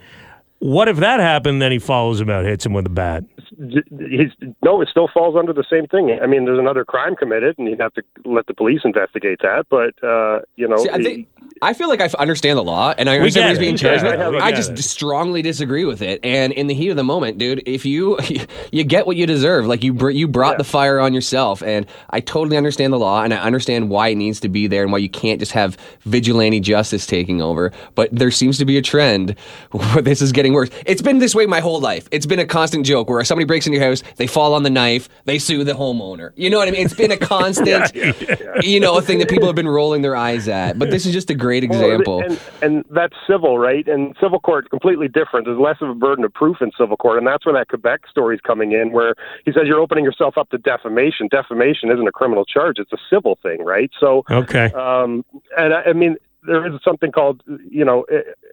What 0.60 0.88
if 0.88 0.96
that 0.98 1.20
happened? 1.20 1.62
Then 1.62 1.72
he 1.72 1.78
follows 1.78 2.20
him 2.20 2.30
out, 2.30 2.44
hits 2.44 2.66
him 2.66 2.72
with 2.72 2.86
a 2.86 2.90
bat. 2.90 3.24
He's 3.56 4.30
no, 4.62 4.80
it 4.80 4.88
still 4.88 5.08
falls 5.12 5.36
under 5.36 5.52
the 5.52 5.64
same 5.70 5.86
thing. 5.86 6.18
I 6.22 6.26
mean, 6.26 6.44
there's 6.44 6.58
another 6.58 6.84
crime 6.84 7.16
committed, 7.16 7.58
and 7.58 7.68
you'd 7.68 7.80
have 7.80 7.94
to 7.94 8.02
let 8.24 8.46
the 8.46 8.54
police 8.54 8.80
investigate 8.84 9.40
that. 9.42 9.66
But 9.70 9.94
uh, 10.06 10.40
you 10.56 10.68
know, 10.68 10.76
See, 10.76 10.90
I, 10.90 11.02
think, 11.02 11.28
I 11.62 11.72
feel 11.74 11.88
like 11.88 12.00
I 12.00 12.08
understand 12.18 12.58
the 12.58 12.64
law 12.64 12.94
and 12.96 13.08
I 13.08 13.16
understand 13.16 13.44
what 13.44 13.50
he's 13.50 13.58
being 13.58 13.76
charged 13.76 14.04
Yeah, 14.04 14.28
with. 14.28 14.34
we 14.36 14.40
I 14.40 14.52
just 14.52 14.72
it. 14.72 14.82
strongly 14.82 15.42
disagree 15.42 15.84
with 15.84 16.02
it. 16.02 16.20
And 16.24 16.52
in 16.52 16.66
the 16.66 16.74
heat 16.74 16.88
of 16.90 16.96
the 16.96 17.04
moment, 17.04 17.38
dude, 17.38 17.62
if 17.66 17.84
you 17.84 18.18
you 18.72 18.84
get 18.84 19.06
what 19.06 19.16
you 19.16 19.26
deserve, 19.26 19.66
like 19.66 19.82
you 19.82 19.92
br- 19.92 20.10
you 20.10 20.28
brought 20.28 20.58
the 20.58 20.64
fire 20.64 20.98
on 21.00 21.12
yourself, 21.14 21.62
and 21.62 21.86
I 22.10 22.20
totally 22.20 22.56
understand 22.56 22.92
the 22.92 22.98
law 22.98 23.22
and 23.22 23.32
I 23.34 23.38
understand 23.38 23.90
why 23.90 24.08
it 24.08 24.16
needs 24.16 24.40
to 24.40 24.48
be 24.48 24.66
there 24.66 24.82
and 24.82 24.92
why 24.92 24.98
you 24.98 25.08
can't 25.08 25.38
just 25.40 25.52
have 25.52 25.76
vigilante 26.02 26.60
justice 26.60 27.06
taking 27.06 27.40
over. 27.42 27.72
But 27.94 28.10
there 28.12 28.30
seems 28.30 28.58
to 28.58 28.64
be 28.64 28.76
a 28.76 28.82
trend 28.82 29.36
where 29.72 30.02
this 30.02 30.22
is 30.22 30.32
getting 30.32 30.52
worse. 30.52 30.70
It's 30.86 31.02
been 31.02 31.18
this 31.18 31.34
way 31.34 31.46
my 31.46 31.60
whole 31.60 31.80
life. 31.80 32.08
It's 32.10 32.26
been 32.26 32.38
a 32.38 32.46
constant 32.46 32.86
joke 32.86 33.08
where 33.08 33.20
somebody 33.38 33.46
breaks 33.46 33.66
into 33.66 33.78
your 33.78 33.86
house, 33.86 34.02
they 34.16 34.26
fall 34.26 34.52
on 34.54 34.64
the 34.64 34.70
knife, 34.70 35.08
they 35.24 35.38
sue 35.38 35.62
the 35.62 35.72
homeowner. 35.72 36.32
You 36.34 36.50
know 36.50 36.58
what 36.58 36.66
I 36.66 36.72
mean? 36.72 36.84
It's 36.86 36.94
been 36.94 37.12
a 37.12 37.16
constant, 37.34 37.94
you 38.64 38.80
know, 38.80 38.98
a 38.98 39.02
thing 39.02 39.18
that 39.20 39.28
people 39.28 39.46
have 39.48 39.54
been 39.54 39.68
rolling 39.68 40.02
their 40.02 40.16
eyes 40.16 40.48
at. 40.48 40.76
But 40.78 40.90
this 40.90 41.06
is 41.06 41.12
just 41.12 41.30
a 41.30 41.34
great 41.34 41.68
Well, 41.68 41.80
example. 41.80 42.22
and, 42.24 42.40
and 42.62 42.84
that's 42.90 43.14
civil, 43.28 43.58
right? 43.58 43.86
And 43.86 44.16
civil 44.20 44.40
court 44.40 44.68
completely 44.70 45.06
different. 45.06 45.46
There's 45.46 45.58
less 45.58 45.76
of 45.80 45.88
a 45.88 45.94
burden 45.94 46.24
of 46.24 46.34
proof 46.34 46.56
in 46.60 46.72
civil 46.76 46.96
court, 46.96 47.18
and 47.18 47.26
that's 47.26 47.46
where 47.46 47.54
that 47.54 47.68
Quebec 47.68 48.00
story 48.10 48.34
is 48.34 48.40
coming 48.40 48.72
in, 48.72 48.90
where 48.90 49.14
he 49.44 49.52
says 49.52 49.62
you're 49.66 49.80
opening 49.80 50.04
yourself 50.04 50.36
up 50.36 50.50
to 50.50 50.58
defamation. 50.58 51.28
Defamation 51.30 51.90
isn't 51.92 52.08
a 52.08 52.12
criminal 52.12 52.44
charge; 52.44 52.78
it's 52.78 52.92
a 52.92 52.98
civil 53.08 53.38
thing, 53.42 53.64
right? 53.64 53.90
So, 54.00 54.24
Okay. 54.30 54.72
um, 54.72 55.24
and 55.56 55.72
I, 55.74 55.82
I 55.82 55.92
mean, 55.92 56.16
there 56.46 56.66
is 56.66 56.80
something 56.84 57.10
called, 57.12 57.42
you 57.70 57.84
know, 57.84 58.04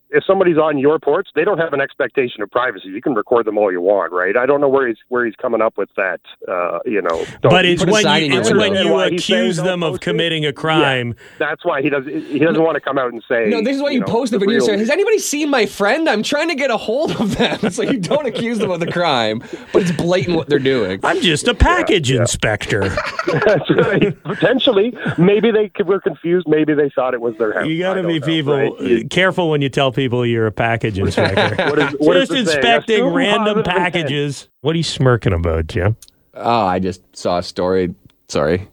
if 0.10 0.24
somebody's 0.26 0.58
on 0.58 0.78
your 0.78 0.98
porch, 1.00 1.28
they 1.36 1.44
don't 1.44 1.58
have 1.58 1.74
an 1.74 1.82
expectation 1.82 2.42
of 2.42 2.50
privacy. 2.52 2.88
You 2.88 3.02
can 3.02 3.14
record 3.14 3.46
them 3.46 3.58
all 3.58 3.72
you 3.72 3.82
want, 3.82 4.12
right? 4.12 4.36
I 4.38 4.46
don't 4.46 4.62
know 4.62 4.70
where 4.70 4.88
he's 4.88 4.98
where 5.10 5.26
he's 5.26 5.36
coming 5.36 5.62
up 5.62 5.78
with 5.78 5.90
that. 5.98 6.22
Uh, 6.48 6.80
you 6.86 7.02
know, 7.02 7.26
don't- 7.42 7.52
But 7.52 7.66
it's 7.66 7.86
when 7.86 8.04
you, 8.24 8.40
it's 8.40 8.52
when 8.54 8.76
you 8.76 8.92
why 8.92 9.10
he's 9.10 9.26
saying 9.26 9.40
accuse 9.42 9.58
them 9.58 9.84
of 9.84 10.00
committing 10.00 10.46
a 10.46 10.54
crime. 10.54 11.16
that's 11.38 11.64
why 11.66 11.82
he 11.82 11.90
doesn't. 11.90 12.12
He 12.28 12.40
doesn't 12.40 12.62
want 12.62 12.76
to 12.76 12.82
come 12.82 12.98
out 12.98 13.12
and 13.14 13.24
say. 13.28 13.46
No, 13.50 13.62
this 13.62 13.76
is 13.78 13.82
why 13.82 13.92
you, 13.92 14.00
know, 14.00 14.06
posted 14.08 14.40
the 14.40 14.46
the 14.46 14.52
video 14.52 14.60
real- 14.60 14.66
saying, 14.68 14.80
Has 14.80 14.90
anybody 14.90 15.20
seen 15.20 15.50
my 15.50 15.66
friend? 15.66 16.08
I'm 16.10 16.24
trying 16.24 16.50
to 16.50 16.56
get 16.56 16.72
a 16.72 16.78
hold 16.78 17.12
of 17.20 17.38
them. 17.38 17.60
So 17.76 17.82
you 17.84 17.98
don't 18.00 18.26
accuse 18.26 18.60
them 18.60 18.72
of 18.72 18.80
the 18.80 18.90
crime, 18.92 19.40
but 19.74 19.82
it's 19.82 19.92
blatant 19.92 20.38
what 20.38 20.48
they're 20.48 20.60
doing. 20.60 21.00
I'm 21.04 21.20
just 21.20 21.48
a 21.48 21.54
package 21.54 22.10
inspector. 22.12 22.90
That's 23.28 23.70
right. 23.70 24.24
Potentially, 24.24 24.96
maybe 25.18 25.52
they 25.52 25.72
were 25.84 26.00
confused. 26.00 26.48
Maybe 26.48 26.74
they 26.74 26.90
thought 26.90 27.14
it 27.14 27.22
was 27.22 27.36
their 27.38 27.54
house. 27.54 27.68
You 27.68 27.78
got 27.86 28.02
to 28.02 28.08
be 28.08 28.20
know, 28.20 28.26
people 28.26 28.54
right? 28.58 28.82
You- 28.82 29.08
careful 29.08 29.50
when 29.50 29.62
you 29.62 29.70
tell 29.70 29.92
people 29.92 30.26
you're 30.26 30.48
a 30.48 30.52
package 30.52 30.98
inspector. 31.00 31.56
What 31.70 31.80
is- 31.80 31.96
what 32.00 32.18
is 32.18 32.30
Just 32.30 32.32
the 32.32 32.54
inspecting 32.56 33.06
random 33.08 33.40
positive 33.40 33.58
intent. 33.60 33.78
packages. 33.78 34.50
What 34.62 34.74
are 34.74 34.78
you 34.78 34.84
smirking 34.84 35.34
about, 35.34 35.68
Jim? 35.68 35.96
Oh, 36.34 36.66
I 36.66 36.80
just 36.80 37.02
saw 37.16 37.38
a 37.38 37.44
story. 37.44 37.94
Sorry. 38.28 38.68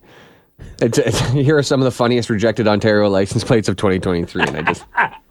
It's, 0.80 0.98
it's, 0.98 1.20
here 1.30 1.56
are 1.58 1.62
some 1.62 1.80
of 1.80 1.84
the 1.84 1.90
funniest 1.90 2.30
rejected 2.30 2.66
Ontario 2.68 3.08
license 3.08 3.44
plates 3.44 3.68
of 3.68 3.76
2023, 3.76 4.42
and 4.42 4.56
I 4.56 4.62
just. 4.62 4.84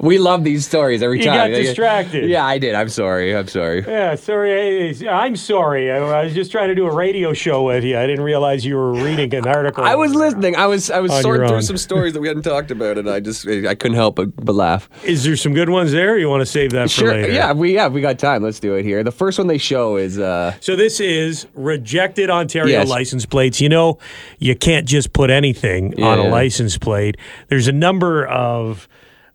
We 0.00 0.18
love 0.18 0.44
these 0.44 0.66
stories 0.66 1.02
every 1.02 1.18
time. 1.20 1.50
You 1.50 1.56
got 1.56 1.62
distracted. 1.62 2.28
Yeah, 2.28 2.44
I 2.44 2.58
did. 2.58 2.74
I'm 2.74 2.88
sorry. 2.88 3.36
I'm 3.36 3.48
sorry. 3.48 3.84
Yeah, 3.86 4.14
sorry. 4.14 5.06
I'm 5.08 5.36
sorry. 5.36 5.90
I, 5.90 6.24
was 6.24 6.34
just 6.34 6.50
trying 6.50 6.68
to 6.68 6.74
do 6.74 6.86
a 6.86 6.94
radio 6.94 7.32
show 7.32 7.62
with 7.64 7.84
you. 7.84 7.98
I 7.98 8.06
didn't 8.06 8.24
realize 8.24 8.64
you 8.64 8.76
were 8.76 8.92
reading 8.92 9.34
an 9.34 9.46
article. 9.46 9.84
I 9.84 9.94
was 9.94 10.14
listening. 10.14 10.56
I 10.56 10.66
was 10.66 10.90
I 10.90 11.00
was 11.00 11.12
sorting 11.20 11.48
through 11.48 11.62
some 11.62 11.76
stories 11.76 12.12
that 12.14 12.20
we 12.20 12.28
hadn't 12.28 12.42
talked 12.42 12.70
about, 12.70 12.98
and 12.98 13.08
I 13.08 13.20
just 13.20 13.46
I 13.46 13.74
couldn't 13.74 13.96
help 13.96 14.16
but, 14.16 14.34
but 14.36 14.54
laugh. 14.54 14.88
Is 15.04 15.24
there 15.24 15.36
some 15.36 15.54
good 15.54 15.68
ones 15.70 15.92
there? 15.92 16.14
Or 16.14 16.18
you 16.18 16.28
want 16.28 16.40
to 16.40 16.46
save 16.46 16.70
that 16.72 16.84
for 16.90 17.00
Sure. 17.00 17.12
later? 17.12 17.32
Yeah, 17.32 17.52
we 17.52 17.74
yeah 17.74 17.88
we 17.88 18.00
got 18.00 18.18
time. 18.18 18.42
Let's 18.42 18.60
do 18.60 18.74
it 18.74 18.82
here. 18.84 19.02
The 19.02 19.12
first 19.12 19.38
one 19.38 19.46
they 19.46 19.58
show 19.58 19.96
is 19.96 20.18
uh 20.18 20.54
So 20.60 20.76
this 20.76 21.00
is 21.00 21.46
rejected 21.54 22.30
Ontario 22.30 22.78
Yes. 22.80 22.88
license 22.88 23.26
plates. 23.26 23.60
You 23.60 23.68
know, 23.68 23.98
you 24.38 24.54
can't 24.54 24.86
just 24.86 25.12
put 25.12 25.30
anything 25.30 26.02
on 26.02 26.18
a 26.18 26.28
license 26.28 26.78
plate. 26.78 27.16
There's 27.48 27.68
a 27.68 27.72
number 27.72 28.26
of 28.26 28.88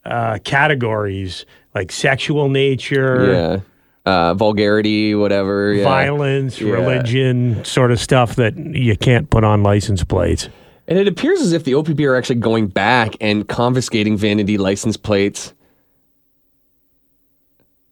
uh, 0.05 0.39
categories 0.43 1.45
like 1.75 1.91
sexual 1.91 2.49
nature, 2.49 3.31
yeah 3.31 3.59
uh 4.05 4.33
vulgarity 4.33 5.13
whatever 5.13 5.73
yeah. 5.73 5.83
violence, 5.83 6.59
Yeah. 6.59 6.71
religion, 6.71 7.63
sort 7.63 7.91
of 7.91 7.99
stuff 7.99 8.35
that 8.35 8.57
you 8.57 8.97
can't 8.97 9.29
put 9.29 9.43
on 9.43 9.61
license 9.63 10.03
plates. 10.03 10.49
And 10.87 10.97
it 10.97 11.07
appears 11.07 11.39
as 11.39 11.53
if 11.53 11.63
the 11.63 11.75
OPP 11.75 11.99
are 12.01 12.15
actually 12.15 12.39
going 12.39 12.67
back 12.67 13.13
and 13.21 13.47
confiscating 13.47 14.17
vanity 14.17 14.57
license 14.57 14.97
plates 14.97 15.53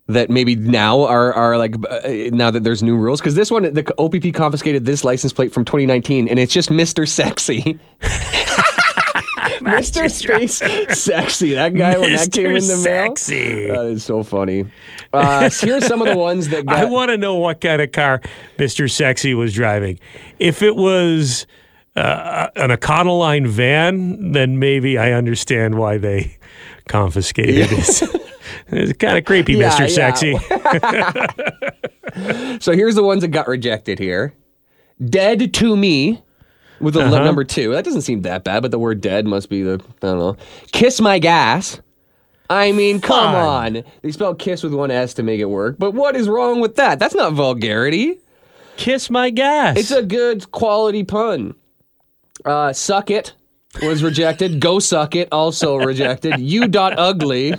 that 0.07 0.31
maybe 0.31 0.55
now 0.55 1.03
are 1.03 1.31
are 1.33 1.57
like 1.59 1.75
uh, 1.87 2.09
now 2.35 2.49
that 2.49 2.63
there's 2.63 2.81
new 2.81 2.97
rules 2.97 3.21
because 3.21 3.35
this 3.35 3.51
one 3.51 3.71
the 3.71 3.93
OPP 3.99 4.33
confiscated 4.33 4.85
this 4.85 5.03
license 5.03 5.31
plate 5.31 5.53
from 5.53 5.63
2019 5.63 6.27
and 6.27 6.39
it's 6.39 6.51
just 6.51 6.69
Mr. 6.69 7.07
Sexy. 7.07 7.79
Mr. 9.63 10.09
Space 10.09 10.57
Sexy. 10.99 11.53
That 11.53 11.73
guy 11.75 11.97
when 11.97 12.13
that 12.13 12.31
came 12.31 12.47
in 12.47 12.67
the 12.67 12.81
mail. 12.83 13.13
That 13.75 13.85
is 13.91 14.03
so 14.03 14.23
funny. 14.23 14.65
Uh, 15.13 15.49
here's 15.49 15.85
some 15.85 16.01
of 16.01 16.07
the 16.07 16.17
ones 16.17 16.49
that 16.49 16.65
got 16.67 16.77
I 16.77 16.85
want 16.85 17.09
to 17.11 17.17
know 17.17 17.35
what 17.35 17.61
kind 17.61 17.81
of 17.81 17.91
car 17.91 18.21
Mr. 18.57 18.89
Sexy 18.89 19.33
was 19.33 19.53
driving. 19.53 19.99
If 20.39 20.61
it 20.61 20.75
was 20.75 21.45
uh, 21.95 22.47
an 22.55 22.69
Econoline 22.69 23.47
van, 23.47 24.31
then 24.31 24.59
maybe 24.59 24.97
I 24.97 25.11
understand 25.11 25.77
why 25.77 25.97
they 25.97 26.37
confiscated 26.87 27.67
it. 27.71 28.21
it's 28.67 28.97
kind 28.97 29.17
of 29.17 29.25
creepy, 29.25 29.53
Yeah, 29.53 29.71
Mr. 29.71 29.79
yeah. 29.81 30.13
Sexy. 30.13 30.37
So 32.59 32.73
here's 32.73 32.95
the 32.95 33.03
ones 33.03 33.21
that 33.21 33.29
got 33.29 33.47
rejected 33.47 33.99
here. 33.99 34.33
Dead 35.03 35.53
to 35.55 35.77
me 35.77 36.21
with 36.79 36.93
the 36.95 37.01
Uh-huh. 37.01 37.23
number 37.23 37.43
two. 37.43 37.71
That 37.73 37.85
doesn't 37.85 38.01
seem 38.01 38.21
that 38.23 38.43
bad, 38.43 38.61
but 38.61 38.71
the 38.71 38.79
word 38.79 39.01
dead 39.01 39.25
must 39.27 39.49
be 39.49 39.63
the, 39.63 39.73
I 40.01 40.07
don't 40.07 40.19
know. 40.19 40.37
Kiss 40.71 40.99
my 41.01 41.19
gas. 41.19 41.79
I 42.49 42.71
mean, 42.71 42.99
come 42.99 43.35
on. 43.35 43.83
They 44.01 44.11
spell 44.11 44.33
kiss 44.33 44.63
with 44.63 44.73
one 44.73 44.89
S 44.89 45.13
to 45.15 45.23
make 45.23 45.39
it 45.39 45.45
work, 45.45 45.75
but 45.77 45.91
what 45.93 46.15
is 46.15 46.27
wrong 46.27 46.59
with 46.61 46.75
that? 46.77 46.97
That's 46.99 47.13
not 47.13 47.33
vulgarity. 47.33 48.17
Kiss 48.77 49.09
my 49.09 49.29
gas. 49.29 49.77
It's 49.77 49.91
a 49.91 50.01
good 50.01 50.49
quality 50.51 51.03
pun. 51.03 51.53
Uh, 52.45 52.73
suck 52.73 53.11
it 53.11 53.33
was 53.83 54.01
rejected. 54.01 54.59
Go 54.61 54.79
suck 54.79 55.15
it 55.15 55.27
also 55.31 55.75
rejected. 55.75 56.39
You 56.39 56.67
dot 56.67 56.97
ugly. 56.97 57.53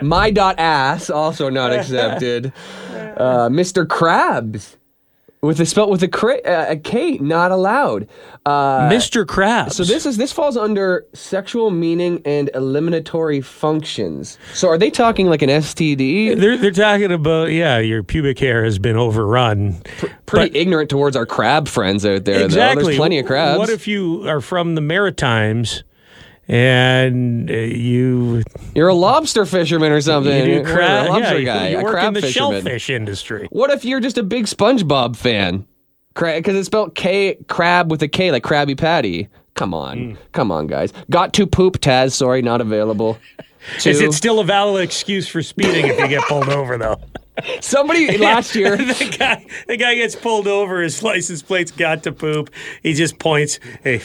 My 0.00 0.30
dot 0.30 0.58
ass 0.58 1.08
also 1.08 1.48
not 1.48 1.72
accepted. 1.72 2.52
Uh, 2.90 3.48
Mr. 3.48 3.86
Krabs 3.86 4.76
with 5.42 5.58
a 5.58 5.66
spelt 5.66 5.90
with 5.90 6.02
a, 6.04 6.08
cra- 6.08 6.40
a 6.44 6.76
K 6.76 7.18
not 7.18 7.50
allowed. 7.50 8.08
Uh, 8.46 8.88
Mr. 8.88 9.24
Krabs. 9.24 9.72
so 9.72 9.82
this 9.82 10.06
is 10.06 10.16
this 10.16 10.32
falls 10.32 10.56
under 10.56 11.04
sexual 11.14 11.70
meaning 11.70 12.22
and 12.24 12.48
eliminatory 12.54 13.40
functions. 13.40 14.38
So 14.54 14.68
are 14.68 14.78
they 14.78 14.90
talking 14.90 15.26
like 15.26 15.42
an 15.42 15.48
STD? 15.48 16.38
They're, 16.38 16.56
they're 16.56 16.70
talking 16.70 17.10
about, 17.10 17.50
yeah, 17.50 17.78
your 17.78 18.04
pubic 18.04 18.38
hair 18.38 18.62
has 18.62 18.78
been 18.78 18.96
overrun. 18.96 19.82
Pretty 20.26 20.56
ignorant 20.56 20.88
towards 20.90 21.16
our 21.16 21.26
crab 21.26 21.66
friends 21.66 22.06
out 22.06 22.24
there. 22.24 22.38
Though. 22.38 22.44
exactly. 22.44 22.84
There's 22.84 22.96
plenty 22.96 23.18
of 23.18 23.26
crabs. 23.26 23.58
What 23.58 23.68
if 23.68 23.88
you 23.88 24.28
are 24.28 24.40
from 24.40 24.76
the 24.76 24.80
Maritimes 24.80 25.82
and 26.48 27.50
uh, 27.50 27.54
you 27.54 28.42
You're 28.74 28.88
a 28.88 28.94
lobster 28.94 29.46
fisherman 29.46 29.92
or 29.92 30.00
something. 30.00 30.34
You 30.36 30.44
do 30.44 30.50
You're 30.52 30.64
crab, 30.64 31.06
a 31.06 31.08
lobster 31.10 31.38
yeah, 31.38 31.54
guy, 31.54 31.68
You, 31.70 31.78
a 31.78 31.82
work 31.82 31.92
crab 31.92 32.08
in 32.08 32.14
the 32.14 32.20
fisherman. 32.22 32.52
shellfish 32.62 32.90
industry. 32.90 33.48
What 33.50 33.70
if 33.70 33.84
you're 33.84 34.00
just 34.00 34.18
a 34.18 34.22
big 34.22 34.46
SpongeBob 34.46 35.16
fan? 35.16 35.66
Because 36.14 36.54
it's 36.56 36.66
spelled 36.66 36.94
K 36.94 37.36
crab 37.48 37.90
with 37.90 38.02
a 38.02 38.08
K, 38.08 38.30
like 38.32 38.42
Krabby 38.42 38.76
Patty. 38.76 39.28
Come 39.54 39.74
on, 39.74 39.98
Mm. 39.98 40.16
come 40.32 40.50
on, 40.50 40.66
guys. 40.66 40.92
Got 41.10 41.32
to 41.34 41.46
poop, 41.46 41.78
Taz. 41.78 42.12
Sorry, 42.12 42.40
not 42.42 42.60
available. 42.60 43.18
Is 43.84 44.00
it 44.00 44.12
still 44.12 44.40
a 44.40 44.44
valid 44.44 44.82
excuse 44.82 45.28
for 45.28 45.40
speeding 45.42 45.86
if 45.86 45.98
you 45.98 46.08
get 46.08 46.22
pulled 46.24 46.48
over, 46.48 46.76
though? 46.78 46.96
Somebody 47.60 48.18
last 48.18 48.54
year. 48.56 48.76
the 48.76 49.16
guy, 49.18 49.46
the 49.68 49.76
guy 49.76 49.94
gets 49.94 50.16
pulled 50.16 50.48
over. 50.48 50.82
His 50.82 51.02
license 51.02 51.42
plate's 51.42 51.70
got 51.70 52.02
to 52.02 52.12
poop. 52.12 52.50
He 52.82 52.92
just 52.92 53.18
points. 53.18 53.60
Hey, 53.84 54.00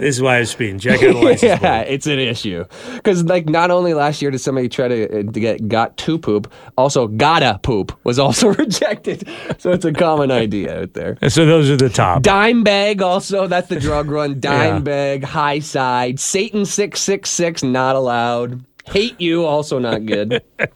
this 0.00 0.16
is 0.16 0.22
why 0.22 0.36
I 0.36 0.40
was 0.40 0.50
speeding. 0.50 0.78
Check 0.78 1.02
out 1.02 1.14
the 1.14 1.20
license 1.20 1.42
yeah, 1.42 1.58
plate. 1.58 1.92
it's 1.94 2.06
an 2.06 2.18
issue. 2.18 2.64
Because 2.94 3.22
like 3.24 3.46
not 3.48 3.70
only 3.70 3.94
last 3.94 4.20
year 4.22 4.30
did 4.30 4.38
somebody 4.40 4.68
try 4.68 4.88
to, 4.88 5.04
uh, 5.20 5.22
to 5.32 5.40
get 5.40 5.68
got 5.68 5.96
to 5.98 6.18
poop, 6.18 6.52
also 6.76 7.06
gotta 7.06 7.60
poop 7.62 7.92
was 8.04 8.18
also 8.18 8.48
rejected. 8.54 9.28
So 9.58 9.70
it's 9.72 9.84
a 9.84 9.92
common 9.92 10.30
idea 10.30 10.82
out 10.82 10.94
there. 10.94 11.18
And 11.20 11.32
so 11.32 11.46
those 11.46 11.70
are 11.70 11.76
the 11.76 11.88
top. 11.90 12.22
Dime 12.22 12.64
bag 12.64 13.02
also 13.02 13.46
that's 13.46 13.68
the 13.68 13.78
drug 13.78 14.10
run. 14.10 14.40
Dime 14.40 14.76
Yeah. 14.76 14.78
bag, 14.80 15.24
high 15.24 15.58
side, 15.60 16.18
Satan 16.18 16.64
six 16.64 17.00
six 17.00 17.30
six 17.30 17.62
not 17.62 17.96
allowed. 17.96 18.64
Hate 18.86 19.20
you 19.20 19.44
also 19.44 19.78
not 19.78 20.04
good. 20.06 20.42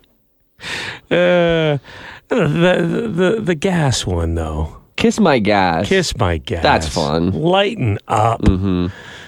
Uh, 1.11 1.77
the, 2.29 3.11
the 3.15 3.41
the 3.43 3.55
gas 3.55 4.07
one 4.07 4.35
though. 4.35 4.81
Kiss 4.97 5.21
my 5.21 5.39
gas. 5.39 5.87
Kiss 5.87 6.17
my 6.17 6.39
gas. 6.39 6.63
That's 6.63 6.89
fun. 6.89 7.33
Lighten 7.33 7.99
up. 8.09 8.41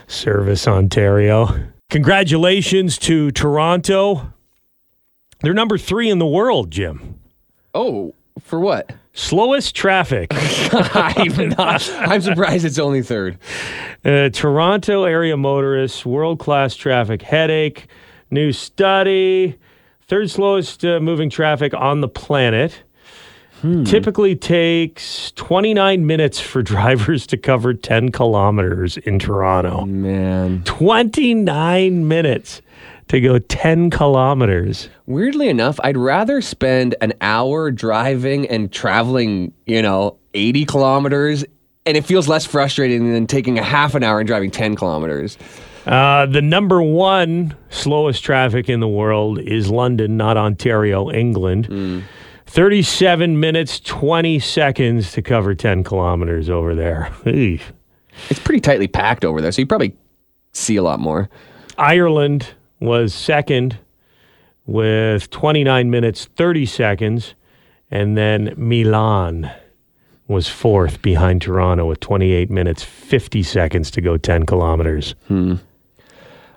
Service 0.06 0.66
Ontario. 0.66 1.68
Congratulations 1.90 2.98
to 2.98 3.30
Toronto. 3.30 4.32
They're 5.40 5.54
number 5.54 5.78
three 5.78 6.10
in 6.10 6.18
the 6.18 6.26
world, 6.26 6.70
Jim. 6.70 7.20
Oh, 7.74 8.14
for 8.40 8.58
what? 8.58 8.92
Slowest 9.12 9.74
traffic. 9.74 10.28
I'm 10.72 11.48
not. 11.50 11.90
I'm 11.96 12.20
surprised 12.20 12.64
it's 12.64 12.78
only 12.78 13.02
third. 13.02 13.38
Uh, 14.04 14.28
Toronto 14.30 15.04
area 15.04 15.36
motorists, 15.36 16.04
world 16.04 16.38
class 16.38 16.74
traffic 16.74 17.22
headache. 17.22 17.86
New 18.30 18.52
study. 18.52 19.58
Third 20.08 20.30
slowest 20.30 20.84
uh, 20.84 21.00
moving 21.00 21.30
traffic 21.30 21.74
on 21.74 22.00
the 22.00 22.08
planet. 22.08 22.82
Typically 23.84 24.36
takes 24.36 25.32
29 25.32 26.06
minutes 26.06 26.40
for 26.40 26.62
drivers 26.74 27.26
to 27.28 27.36
cover 27.36 27.74
10 27.74 28.12
kilometers 28.12 28.96
in 28.98 29.18
Toronto. 29.18 29.84
Man. 29.84 30.62
29 30.64 32.08
minutes 32.08 32.62
to 33.08 33.20
go 33.20 33.38
10 33.38 33.90
kilometers. 33.90 34.88
Weirdly 35.06 35.48
enough, 35.48 35.78
I'd 35.84 35.96
rather 35.96 36.40
spend 36.40 36.96
an 37.00 37.12
hour 37.20 37.70
driving 37.70 38.46
and 38.48 38.72
traveling, 38.72 39.52
you 39.64 39.80
know, 39.80 40.18
80 40.34 40.64
kilometers, 40.64 41.44
and 41.84 41.96
it 41.96 42.04
feels 42.04 42.28
less 42.28 42.44
frustrating 42.44 43.12
than 43.12 43.26
taking 43.26 43.58
a 43.58 43.62
half 43.62 43.94
an 43.94 44.02
hour 44.02 44.18
and 44.18 44.26
driving 44.26 44.50
10 44.50 44.74
kilometers. 44.74 45.38
Uh, 45.86 46.26
the 46.26 46.42
number 46.42 46.82
one 46.82 47.54
slowest 47.70 48.24
traffic 48.24 48.68
in 48.68 48.80
the 48.80 48.88
world 48.88 49.38
is 49.38 49.70
London, 49.70 50.16
not 50.16 50.36
Ontario, 50.36 51.10
England. 51.10 52.04
37 52.46 53.38
minutes, 53.38 53.80
20 53.80 54.38
seconds 54.38 55.12
to 55.12 55.22
cover 55.22 55.54
10 55.54 55.84
kilometers 55.84 56.48
over 56.48 56.74
there. 56.74 57.12
Eesh. 57.24 57.62
It's 58.30 58.40
pretty 58.40 58.60
tightly 58.60 58.88
packed 58.88 59.24
over 59.24 59.40
there, 59.40 59.52
so 59.52 59.60
you 59.60 59.66
probably 59.66 59.94
see 60.52 60.76
a 60.76 60.82
lot 60.82 61.00
more. 61.00 61.28
Ireland 61.76 62.54
was 62.80 63.12
second 63.12 63.78
with 64.64 65.28
29 65.30 65.90
minutes 65.90 66.26
30 66.36 66.66
seconds, 66.66 67.34
and 67.90 68.16
then 68.16 68.54
Milan 68.56 69.50
was 70.28 70.48
fourth 70.48 71.02
behind 71.02 71.42
Toronto 71.42 71.86
with 71.86 72.00
28 72.00 72.50
minutes 72.50 72.82
50 72.82 73.42
seconds 73.42 73.90
to 73.92 74.00
go 74.00 74.16
10 74.16 74.46
kilometers. 74.46 75.14
Hmm. 75.28 75.56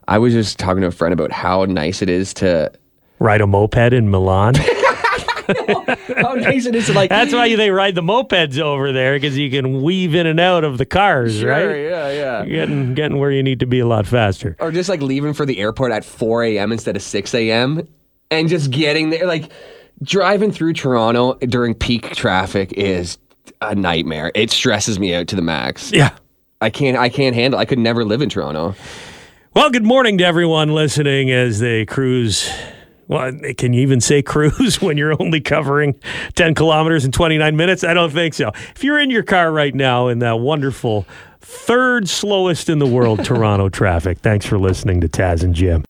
I 0.08 0.18
was 0.18 0.34
just 0.34 0.58
talking 0.58 0.82
to 0.82 0.88
a 0.88 0.92
friend 0.92 1.14
about 1.14 1.32
how 1.32 1.66
nice 1.66 2.02
it 2.02 2.10
is 2.10 2.34
to 2.36 2.72
Ride 3.20 3.42
a 3.42 3.48
moped 3.48 3.94
in 3.94 4.10
Milan. 4.10 4.54
how 6.18 6.34
nice 6.36 6.66
it 6.66 6.76
is 6.76 6.86
to 6.88 6.94
like 6.94 7.10
That's 7.10 7.34
why 7.34 7.56
they 7.56 7.72
ride 7.72 7.96
the 7.96 8.02
mopeds 8.02 8.60
over 8.60 8.92
there 8.92 9.16
because 9.16 9.38
you 9.38 9.50
can 9.50 9.82
weave 9.82 10.16
in 10.16 10.28
and 10.28 10.40
out 10.40 10.64
of 10.64 10.78
the 10.78 10.86
cars, 10.86 11.40
Sure, 11.40 11.50
right? 11.50 11.76
yeah, 11.84 12.12
yeah. 12.12 12.44
You're 12.44 12.66
getting 12.66 12.94
getting 12.94 13.18
where 13.20 13.32
you 13.32 13.44
need 13.44 13.60
to 13.62 13.66
be 13.66 13.80
a 13.80 13.88
lot 13.88 14.06
faster. 14.08 14.56
or 14.60 14.72
just 14.72 14.90
like 14.90 15.02
leaving 15.02 15.34
for 15.34 15.46
the 15.46 15.60
airport 15.60 15.92
at 15.92 16.06
4 16.06 16.44
a.m. 16.44 16.72
instead 16.72 16.96
of 16.96 17.02
6 17.02 17.34
a.m. 17.36 17.88
and 18.32 18.48
just 18.50 18.72
getting 18.72 19.10
there. 19.10 19.26
Like 19.28 19.52
driving 20.02 20.52
through 20.52 20.74
Toronto 20.74 21.34
during 21.40 21.74
peak 21.74 22.12
traffic 22.16 22.72
is 22.74 23.18
a 23.62 23.76
nightmare. 23.76 24.32
It 24.36 24.52
stresses 24.52 25.00
me 25.00 25.14
out 25.14 25.28
to 25.28 25.36
the 25.36 25.42
max. 25.42 25.92
Yeah. 25.92 26.12
I 26.62 26.70
can't. 26.70 26.98
I 26.98 27.10
can't 27.10 27.36
handle. 27.36 27.60
I 27.60 27.66
could 27.66 27.80
never 27.80 28.04
live 28.06 28.22
in 28.22 28.30
Toronto. 28.30 28.76
Well, 29.54 29.70
good 29.72 29.86
morning 29.86 30.18
to 30.20 30.26
everyone 30.26 30.70
listening 30.74 31.32
as 31.32 31.60
they 31.60 31.86
cruise. 31.86 32.50
Well, 33.10 33.34
can 33.58 33.74
you 33.74 33.82
even 33.82 34.00
say 34.00 34.22
cruise 34.22 34.80
when 34.82 34.96
you're 34.96 35.20
only 35.20 35.42
covering 35.42 36.00
10 36.36 36.54
kilometers 36.54 37.04
in 37.04 37.12
29 37.12 37.58
minutes? 37.58 37.84
I 37.84 37.94
don't 37.94 38.12
think 38.12 38.36
so. 38.36 38.52
If 38.76 38.84
you're 38.84 39.00
in 39.00 39.10
your 39.10 39.24
car 39.24 39.52
right 39.52 39.74
now 39.74 40.08
in 40.08 40.20
that 40.20 40.40
wonderful 40.40 41.08
third 41.42 42.08
slowest 42.08 42.70
in 42.70 42.78
the 42.78 42.88
world 42.88 43.26
Toronto 43.26 43.68
traffic, 43.68 44.20
thanks 44.20 44.46
for 44.46 44.60
listening 44.60 45.02
to 45.02 45.10
Taz 45.10 45.44
and 45.44 45.56
Jim. 45.56 45.84